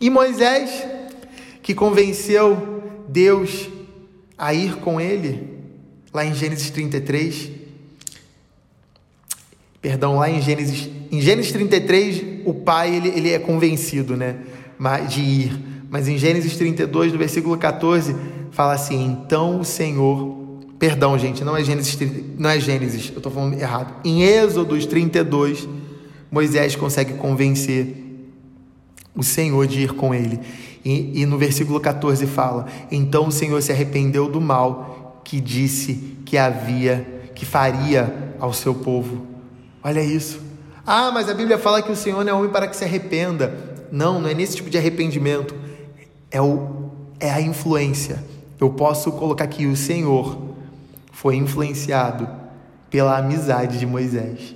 E 0.00 0.08
Moisés, 0.08 0.86
que 1.60 1.74
convenceu 1.74 2.84
Deus 3.08 3.68
a 4.38 4.54
ir 4.54 4.76
com 4.76 5.00
ele, 5.00 5.48
lá 6.14 6.24
em 6.24 6.32
Gênesis 6.32 6.70
33. 6.70 7.50
Perdão, 9.82 10.18
lá 10.18 10.30
em 10.30 10.40
Gênesis, 10.40 10.88
em 11.10 11.20
Gênesis 11.20 11.50
33, 11.50 12.44
o 12.44 12.54
pai 12.54 12.94
ele, 12.94 13.08
ele 13.08 13.32
é 13.32 13.38
convencido 13.40 14.16
né, 14.16 14.36
de 15.08 15.20
ir. 15.20 15.60
Mas 15.90 16.06
em 16.06 16.16
Gênesis 16.16 16.56
32, 16.56 17.12
no 17.12 17.18
versículo 17.18 17.58
14, 17.58 18.14
fala 18.52 18.74
assim: 18.74 19.04
Então 19.04 19.58
o 19.58 19.64
Senhor 19.64 20.35
Perdão, 20.78 21.18
gente, 21.18 21.42
não 21.42 21.56
é 21.56 21.64
Gênesis, 21.64 21.98
não 22.36 22.50
é 22.50 22.60
Gênesis, 22.60 23.10
eu 23.10 23.16
estou 23.16 23.32
falando 23.32 23.58
errado. 23.58 23.94
Em 24.04 24.22
Êxodos 24.22 24.84
32, 24.84 25.66
Moisés 26.30 26.76
consegue 26.76 27.14
convencer 27.14 28.04
o 29.14 29.22
Senhor 29.22 29.66
de 29.66 29.82
ir 29.82 29.92
com 29.92 30.14
ele. 30.14 30.38
E, 30.84 31.22
e, 31.22 31.26
no 31.26 31.38
versículo 31.38 31.80
14 31.80 32.26
fala: 32.26 32.66
Então 32.90 33.28
o 33.28 33.32
Senhor 33.32 33.60
se 33.62 33.72
arrependeu 33.72 34.28
do 34.30 34.40
mal 34.40 35.22
que 35.24 35.40
disse 35.40 36.18
que 36.24 36.36
havia, 36.36 37.30
que 37.34 37.46
faria 37.46 38.34
ao 38.38 38.52
seu 38.52 38.74
povo. 38.74 39.26
Olha 39.82 40.00
isso. 40.00 40.40
Ah, 40.86 41.10
mas 41.10 41.28
a 41.28 41.34
Bíblia 41.34 41.58
fala 41.58 41.82
que 41.82 41.90
o 41.90 41.96
Senhor 41.96 42.22
não 42.24 42.32
é 42.32 42.34
homem 42.34 42.50
para 42.50 42.68
que 42.68 42.76
se 42.76 42.84
arrependa. 42.84 43.76
Não, 43.90 44.20
não 44.20 44.28
é 44.28 44.34
nesse 44.34 44.56
tipo 44.56 44.68
de 44.68 44.76
arrependimento. 44.76 45.54
É, 46.30 46.40
o, 46.40 46.90
é 47.18 47.30
a 47.30 47.40
influência. 47.40 48.22
Eu 48.60 48.70
posso 48.70 49.10
colocar 49.12 49.44
aqui 49.44 49.66
o 49.66 49.74
Senhor 49.74 50.38
foi 51.16 51.34
influenciado 51.36 52.28
pela 52.90 53.16
amizade 53.16 53.78
de 53.78 53.86
Moisés 53.86 54.54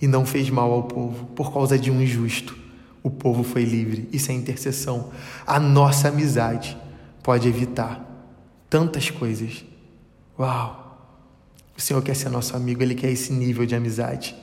e 0.00 0.06
não 0.06 0.24
fez 0.24 0.48
mal 0.48 0.70
ao 0.70 0.84
povo 0.84 1.26
por 1.34 1.52
causa 1.52 1.76
de 1.76 1.90
um 1.90 2.00
injusto. 2.00 2.56
O 3.02 3.10
povo 3.10 3.42
foi 3.42 3.64
livre. 3.64 4.08
Isso 4.12 4.30
é 4.30 4.34
intercessão. 4.34 5.10
A 5.44 5.58
nossa 5.58 6.10
amizade 6.10 6.78
pode 7.24 7.48
evitar 7.48 8.00
tantas 8.70 9.10
coisas. 9.10 9.64
Uau! 10.38 11.10
O 11.76 11.80
Senhor 11.80 12.00
quer 12.02 12.14
ser 12.14 12.28
nosso 12.28 12.54
amigo, 12.54 12.80
Ele 12.80 12.94
quer 12.94 13.10
esse 13.10 13.32
nível 13.32 13.66
de 13.66 13.74
amizade. 13.74 14.36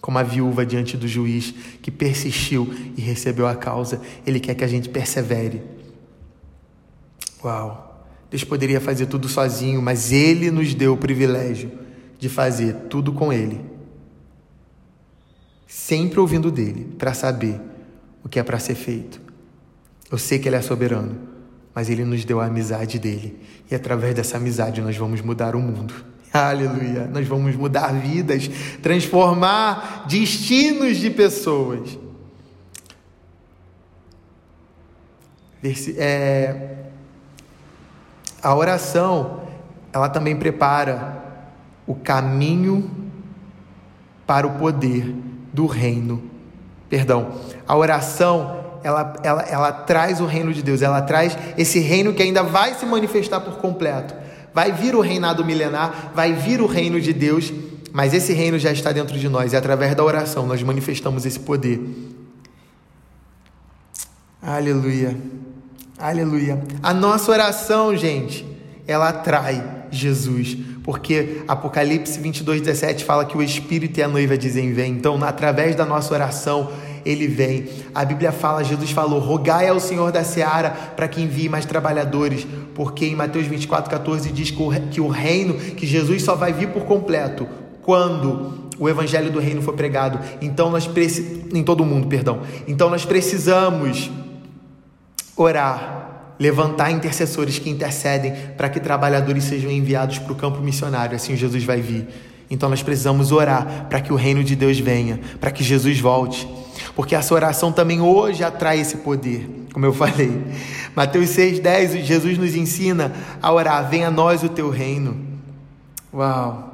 Como 0.00 0.18
a 0.18 0.24
viúva 0.24 0.66
diante 0.66 0.96
do 0.96 1.06
juiz 1.06 1.54
que 1.80 1.92
persistiu 1.92 2.74
e 2.96 3.00
recebeu 3.00 3.46
a 3.46 3.54
causa, 3.54 4.00
Ele 4.26 4.40
quer 4.40 4.56
que 4.56 4.64
a 4.64 4.68
gente 4.68 4.88
persevere. 4.88 5.62
Uau! 7.44 7.85
Deus 8.36 8.44
poderia 8.44 8.82
fazer 8.82 9.06
tudo 9.06 9.30
sozinho, 9.30 9.80
mas 9.80 10.12
Ele 10.12 10.50
nos 10.50 10.74
deu 10.74 10.92
o 10.92 10.96
privilégio 10.98 11.72
de 12.18 12.28
fazer 12.28 12.74
tudo 12.90 13.10
com 13.10 13.32
Ele. 13.32 13.64
Sempre 15.66 16.20
ouvindo 16.20 16.50
dele, 16.50 16.86
para 16.98 17.14
saber 17.14 17.58
o 18.22 18.28
que 18.28 18.38
é 18.38 18.42
para 18.42 18.58
ser 18.58 18.74
feito. 18.74 19.22
Eu 20.10 20.18
sei 20.18 20.38
que 20.38 20.46
Ele 20.46 20.56
é 20.56 20.60
soberano, 20.60 21.16
mas 21.74 21.88
Ele 21.88 22.04
nos 22.04 22.26
deu 22.26 22.38
a 22.38 22.44
amizade 22.44 22.98
dele. 22.98 23.40
E 23.70 23.74
através 23.74 24.14
dessa 24.14 24.36
amizade 24.36 24.82
nós 24.82 24.98
vamos 24.98 25.22
mudar 25.22 25.56
o 25.56 25.60
mundo. 25.60 25.94
Aleluia! 26.30 27.06
Nós 27.06 27.26
vamos 27.26 27.56
mudar 27.56 27.90
vidas, 27.94 28.50
transformar 28.82 30.04
destinos 30.06 30.98
de 30.98 31.08
pessoas. 31.08 31.98
É, 35.96 36.85
a 38.46 38.54
oração, 38.54 39.40
ela 39.92 40.08
também 40.08 40.36
prepara 40.36 41.20
o 41.84 41.96
caminho 41.96 42.88
para 44.24 44.46
o 44.46 44.50
poder 44.50 45.12
do 45.52 45.66
reino. 45.66 46.22
Perdão, 46.88 47.32
a 47.66 47.76
oração, 47.76 48.78
ela, 48.84 49.14
ela, 49.24 49.42
ela 49.42 49.72
traz 49.72 50.20
o 50.20 50.26
reino 50.26 50.54
de 50.54 50.62
Deus, 50.62 50.80
ela 50.80 51.02
traz 51.02 51.36
esse 51.58 51.80
reino 51.80 52.14
que 52.14 52.22
ainda 52.22 52.44
vai 52.44 52.74
se 52.74 52.86
manifestar 52.86 53.40
por 53.40 53.56
completo. 53.56 54.14
Vai 54.54 54.70
vir 54.70 54.94
o 54.94 55.00
reinado 55.00 55.44
milenar, 55.44 56.12
vai 56.14 56.32
vir 56.32 56.60
o 56.60 56.66
reino 56.66 57.00
de 57.00 57.12
Deus, 57.12 57.52
mas 57.92 58.14
esse 58.14 58.32
reino 58.32 58.60
já 58.60 58.70
está 58.70 58.92
dentro 58.92 59.18
de 59.18 59.28
nós 59.28 59.54
e 59.54 59.56
através 59.56 59.92
da 59.96 60.04
oração 60.04 60.46
nós 60.46 60.62
manifestamos 60.62 61.26
esse 61.26 61.40
poder. 61.40 61.80
Aleluia. 64.40 65.16
Aleluia. 65.98 66.62
A 66.82 66.92
nossa 66.92 67.32
oração, 67.32 67.96
gente, 67.96 68.46
ela 68.86 69.08
atrai 69.08 69.64
Jesus, 69.90 70.54
porque 70.84 71.38
Apocalipse 71.48 72.20
22, 72.20 72.60
17 72.60 73.02
fala 73.02 73.24
que 73.24 73.36
o 73.36 73.42
Espírito 73.42 73.98
e 73.98 74.02
a 74.02 74.08
noiva 74.08 74.36
dizem 74.36 74.74
vem. 74.74 74.92
Então, 74.92 75.18
através 75.24 75.74
da 75.74 75.86
nossa 75.86 76.12
oração, 76.12 76.70
ele 77.02 77.26
vem. 77.26 77.68
A 77.94 78.04
Bíblia 78.04 78.30
fala, 78.30 78.62
Jesus 78.62 78.90
falou: 78.90 79.18
rogai 79.20 79.68
ao 79.68 79.80
Senhor 79.80 80.12
da 80.12 80.22
seara 80.22 80.70
para 80.70 81.08
que 81.08 81.22
envie 81.22 81.48
mais 81.48 81.64
trabalhadores, 81.64 82.46
porque 82.74 83.06
em 83.06 83.16
Mateus 83.16 83.46
24, 83.46 83.90
14 83.90 84.30
diz 84.30 84.50
que 84.50 85.00
o 85.00 85.08
reino, 85.08 85.54
que 85.54 85.86
Jesus 85.86 86.22
só 86.22 86.34
vai 86.34 86.52
vir 86.52 86.68
por 86.68 86.84
completo 86.84 87.48
quando 87.80 88.66
o 88.78 88.86
evangelho 88.86 89.32
do 89.32 89.40
reino 89.40 89.62
for 89.62 89.72
pregado. 89.72 90.20
Então 90.42 90.70
nós 90.70 90.86
precisamos, 90.86 91.54
em 91.54 91.62
todo 91.62 91.86
mundo, 91.86 92.06
perdão. 92.06 92.40
Então 92.68 92.90
nós 92.90 93.06
precisamos 93.06 94.10
orar, 95.36 96.34
levantar 96.38 96.90
intercessores 96.90 97.58
que 97.58 97.70
intercedem 97.70 98.34
para 98.56 98.68
que 98.68 98.80
trabalhadores 98.80 99.44
sejam 99.44 99.70
enviados 99.70 100.18
para 100.18 100.32
o 100.32 100.36
campo 100.36 100.60
missionário, 100.60 101.16
assim 101.16 101.36
Jesus 101.36 101.64
vai 101.64 101.80
vir. 101.80 102.08
Então 102.50 102.68
nós 102.68 102.82
precisamos 102.82 103.32
orar 103.32 103.86
para 103.88 104.00
que 104.00 104.12
o 104.12 104.16
reino 104.16 104.42
de 104.42 104.54
Deus 104.54 104.78
venha, 104.78 105.20
para 105.40 105.50
que 105.50 105.64
Jesus 105.64 105.98
volte. 105.98 106.48
Porque 106.94 107.14
essa 107.14 107.34
oração 107.34 107.72
também 107.72 108.00
hoje 108.00 108.44
atrai 108.44 108.80
esse 108.80 108.98
poder, 108.98 109.48
como 109.72 109.84
eu 109.84 109.92
falei. 109.92 110.44
Mateus 110.94 111.30
6,10, 111.30 112.02
Jesus 112.02 112.38
nos 112.38 112.54
ensina 112.54 113.12
a 113.42 113.52
orar: 113.52 113.88
venha 113.88 114.08
a 114.08 114.10
nós 114.10 114.42
o 114.42 114.48
teu 114.48 114.70
reino. 114.70 115.16
Uau, 116.14 116.65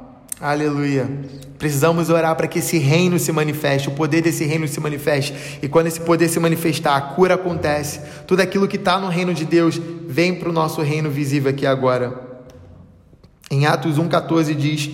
aleluia. 0.51 1.09
Precisamos 1.57 2.11
orar 2.11 2.35
para 2.35 2.49
que 2.49 2.59
esse 2.59 2.77
reino 2.77 3.19
se 3.21 3.31
manifeste, 3.31 3.89
o 3.89 3.93
poder 3.93 4.21
desse 4.21 4.45
reino 4.45 4.67
se 4.67 4.81
manifeste. 4.81 5.61
E 5.63 5.69
quando 5.69 5.87
esse 5.87 6.01
poder 6.01 6.29
se 6.29 6.41
manifestar, 6.41 6.97
a 6.97 7.01
cura 7.01 7.35
acontece. 7.35 8.01
Tudo 8.27 8.41
aquilo 8.41 8.67
que 8.67 8.77
está 8.77 8.99
no 8.99 9.09
reino 9.09 9.33
de 9.33 9.45
Deus 9.45 9.81
vem 10.09 10.35
para 10.35 10.49
o 10.49 10.53
nosso 10.53 10.83
reino 10.83 11.09
visível 11.09 11.51
aqui 11.51 11.65
agora. 11.65 12.21
Em 13.49 13.65
Atos 13.65 13.97
1,14 13.97 14.55
diz 14.57 14.91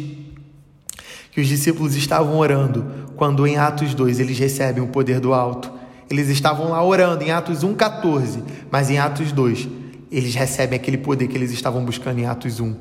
que 1.32 1.40
os 1.40 1.46
discípulos 1.46 1.96
estavam 1.96 2.36
orando, 2.36 3.08
quando 3.16 3.46
em 3.46 3.56
Atos 3.56 3.94
2 3.94 4.20
eles 4.20 4.38
recebem 4.38 4.82
o 4.82 4.88
poder 4.88 5.20
do 5.20 5.32
alto. 5.32 5.72
Eles 6.10 6.28
estavam 6.28 6.70
lá 6.70 6.84
orando 6.84 7.24
em 7.24 7.30
Atos 7.30 7.64
1,14, 7.64 8.42
mas 8.70 8.90
em 8.90 8.98
Atos 8.98 9.32
2 9.32 9.68
eles 10.10 10.34
recebem 10.34 10.78
aquele 10.78 10.98
poder 10.98 11.28
que 11.28 11.36
eles 11.36 11.50
estavam 11.50 11.84
buscando 11.84 12.18
em 12.18 12.26
Atos 12.26 12.60
1. 12.60 12.74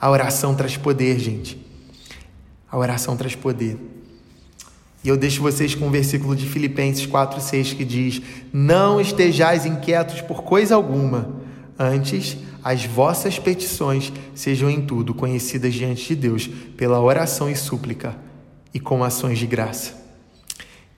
A 0.00 0.10
oração 0.10 0.54
traz 0.54 0.76
poder, 0.76 1.18
gente. 1.18 1.71
A 2.72 2.78
oração 2.78 3.18
traz 3.18 3.34
poder. 3.34 3.76
E 5.04 5.08
eu 5.08 5.16
deixo 5.16 5.42
vocês 5.42 5.74
com 5.74 5.84
o 5.84 5.88
um 5.88 5.90
versículo 5.90 6.34
de 6.34 6.48
Filipenses 6.48 7.06
4,6 7.06 7.76
que 7.76 7.84
diz: 7.84 8.22
Não 8.50 8.98
estejais 8.98 9.66
inquietos 9.66 10.22
por 10.22 10.42
coisa 10.42 10.74
alguma, 10.74 11.42
antes 11.78 12.38
as 12.64 12.86
vossas 12.86 13.38
petições 13.38 14.10
sejam 14.34 14.70
em 14.70 14.80
tudo 14.80 15.12
conhecidas 15.12 15.74
diante 15.74 16.08
de 16.08 16.16
Deus 16.16 16.48
pela 16.74 16.98
oração 16.98 17.50
e 17.50 17.54
súplica 17.54 18.16
e 18.72 18.80
com 18.80 19.04
ações 19.04 19.38
de 19.38 19.46
graça. 19.46 20.00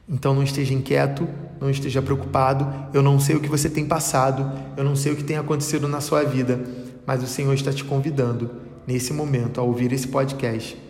Então 0.09 0.33
não 0.33 0.45
esteja 0.45 0.75
inquieto, 0.75 1.27
não 1.61 1.71
esteja 1.71 2.01
preocupado. 2.01 2.73
Eu 2.95 3.03
não 3.03 3.19
sei 3.19 3.35
o 3.35 3.41
que 3.41 3.49
você 3.49 3.69
tem 3.69 3.85
passado, 3.85 4.49
eu 4.77 4.85
não 4.85 4.95
sei 4.95 5.13
o 5.13 5.17
que 5.17 5.25
tem 5.25 5.39
acontecido 5.39 5.89
na 5.89 6.01
sua 6.01 6.23
vida, 6.23 6.63
mas 7.05 7.21
o 7.21 7.27
Senhor 7.27 7.53
está 7.53 7.73
te 7.73 7.83
convidando 7.83 8.49
nesse 8.87 9.13
momento 9.13 9.61
a 9.61 9.65
ouvir 9.65 9.93
esse 9.93 10.07
podcast 10.07 10.84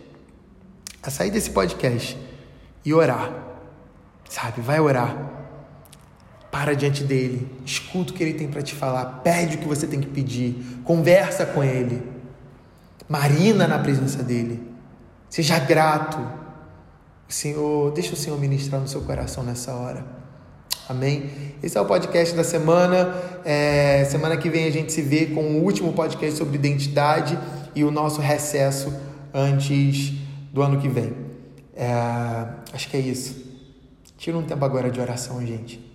a 1.05 1.11
sair 1.11 1.29
desse 1.29 1.51
podcast 1.51 2.17
e 2.83 2.93
orar. 2.93 3.31
Sabe? 4.29 4.61
Vai 4.61 4.79
orar. 4.79 5.33
Para 6.51 6.73
diante 6.73 7.03
dele, 7.03 7.51
escuta 7.65 8.11
o 8.11 8.15
que 8.15 8.23
ele 8.23 8.33
tem 8.33 8.47
para 8.47 8.61
te 8.61 8.73
falar, 8.73 9.19
pede 9.23 9.57
o 9.57 9.59
que 9.59 9.67
você 9.67 9.85
tem 9.85 9.99
que 9.99 10.07
pedir, 10.07 10.55
conversa 10.85 11.45
com 11.45 11.61
ele, 11.61 12.01
marina 13.09 13.67
na 13.67 13.77
presença 13.77 14.23
dele, 14.23 14.63
seja 15.29 15.59
grato. 15.59 16.17
O 17.27 17.33
Senhor, 17.33 17.91
deixa 17.91 18.13
o 18.13 18.15
Senhor 18.15 18.39
ministrar 18.39 18.79
no 18.79 18.87
seu 18.87 19.01
coração 19.01 19.43
nessa 19.43 19.73
hora. 19.73 20.05
Amém? 20.87 21.29
Esse 21.61 21.77
é 21.77 21.81
o 21.81 21.85
podcast 21.85 22.33
da 22.33 22.43
semana. 22.43 23.13
É, 23.43 24.05
semana 24.05 24.37
que 24.37 24.49
vem 24.49 24.65
a 24.65 24.71
gente 24.71 24.93
se 24.93 25.01
vê 25.01 25.25
com 25.25 25.41
o 25.41 25.63
último 25.63 25.91
podcast 25.91 26.37
sobre 26.37 26.55
identidade 26.55 27.37
e 27.75 27.83
o 27.83 27.91
nosso 27.91 28.21
recesso 28.21 28.93
antes 29.33 30.24
do 30.55 30.61
ano 30.61 30.79
que 30.79 30.87
vem. 30.87 31.11
É, 31.75 31.89
acho 32.71 32.89
que 32.89 32.95
é 32.95 32.99
isso. 33.01 33.43
Tira 34.17 34.37
um 34.37 34.43
tempo 34.43 34.63
agora 34.63 34.89
de 34.89 35.01
oração, 35.01 35.45
gente. 35.45 35.85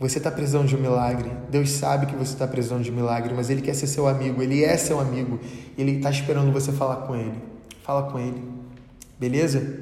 Você 0.00 0.18
está 0.18 0.28
precisando 0.28 0.66
de 0.66 0.74
um 0.74 0.80
milagre. 0.80 1.30
Deus 1.48 1.70
sabe 1.70 2.06
que 2.06 2.16
você 2.16 2.32
está 2.32 2.48
precisando 2.48 2.82
de 2.82 2.90
um 2.90 2.94
milagre, 2.94 3.32
mas 3.32 3.48
Ele 3.48 3.62
quer 3.62 3.74
ser 3.74 3.86
seu 3.86 4.08
amigo. 4.08 4.42
Ele 4.42 4.64
é 4.64 4.76
seu 4.76 4.98
amigo. 4.98 5.38
Ele 5.78 5.98
está 5.98 6.10
esperando 6.10 6.52
você 6.52 6.72
falar 6.72 7.06
com 7.06 7.14
Ele. 7.14 7.40
Fala 7.84 8.10
com 8.10 8.18
Ele. 8.18 8.42
Beleza? 9.20 9.78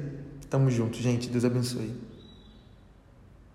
Tamo 0.47 0.69
junto, 0.69 1.01
gente. 1.01 1.29
Deus 1.29 1.43
abençoe. 1.43 1.91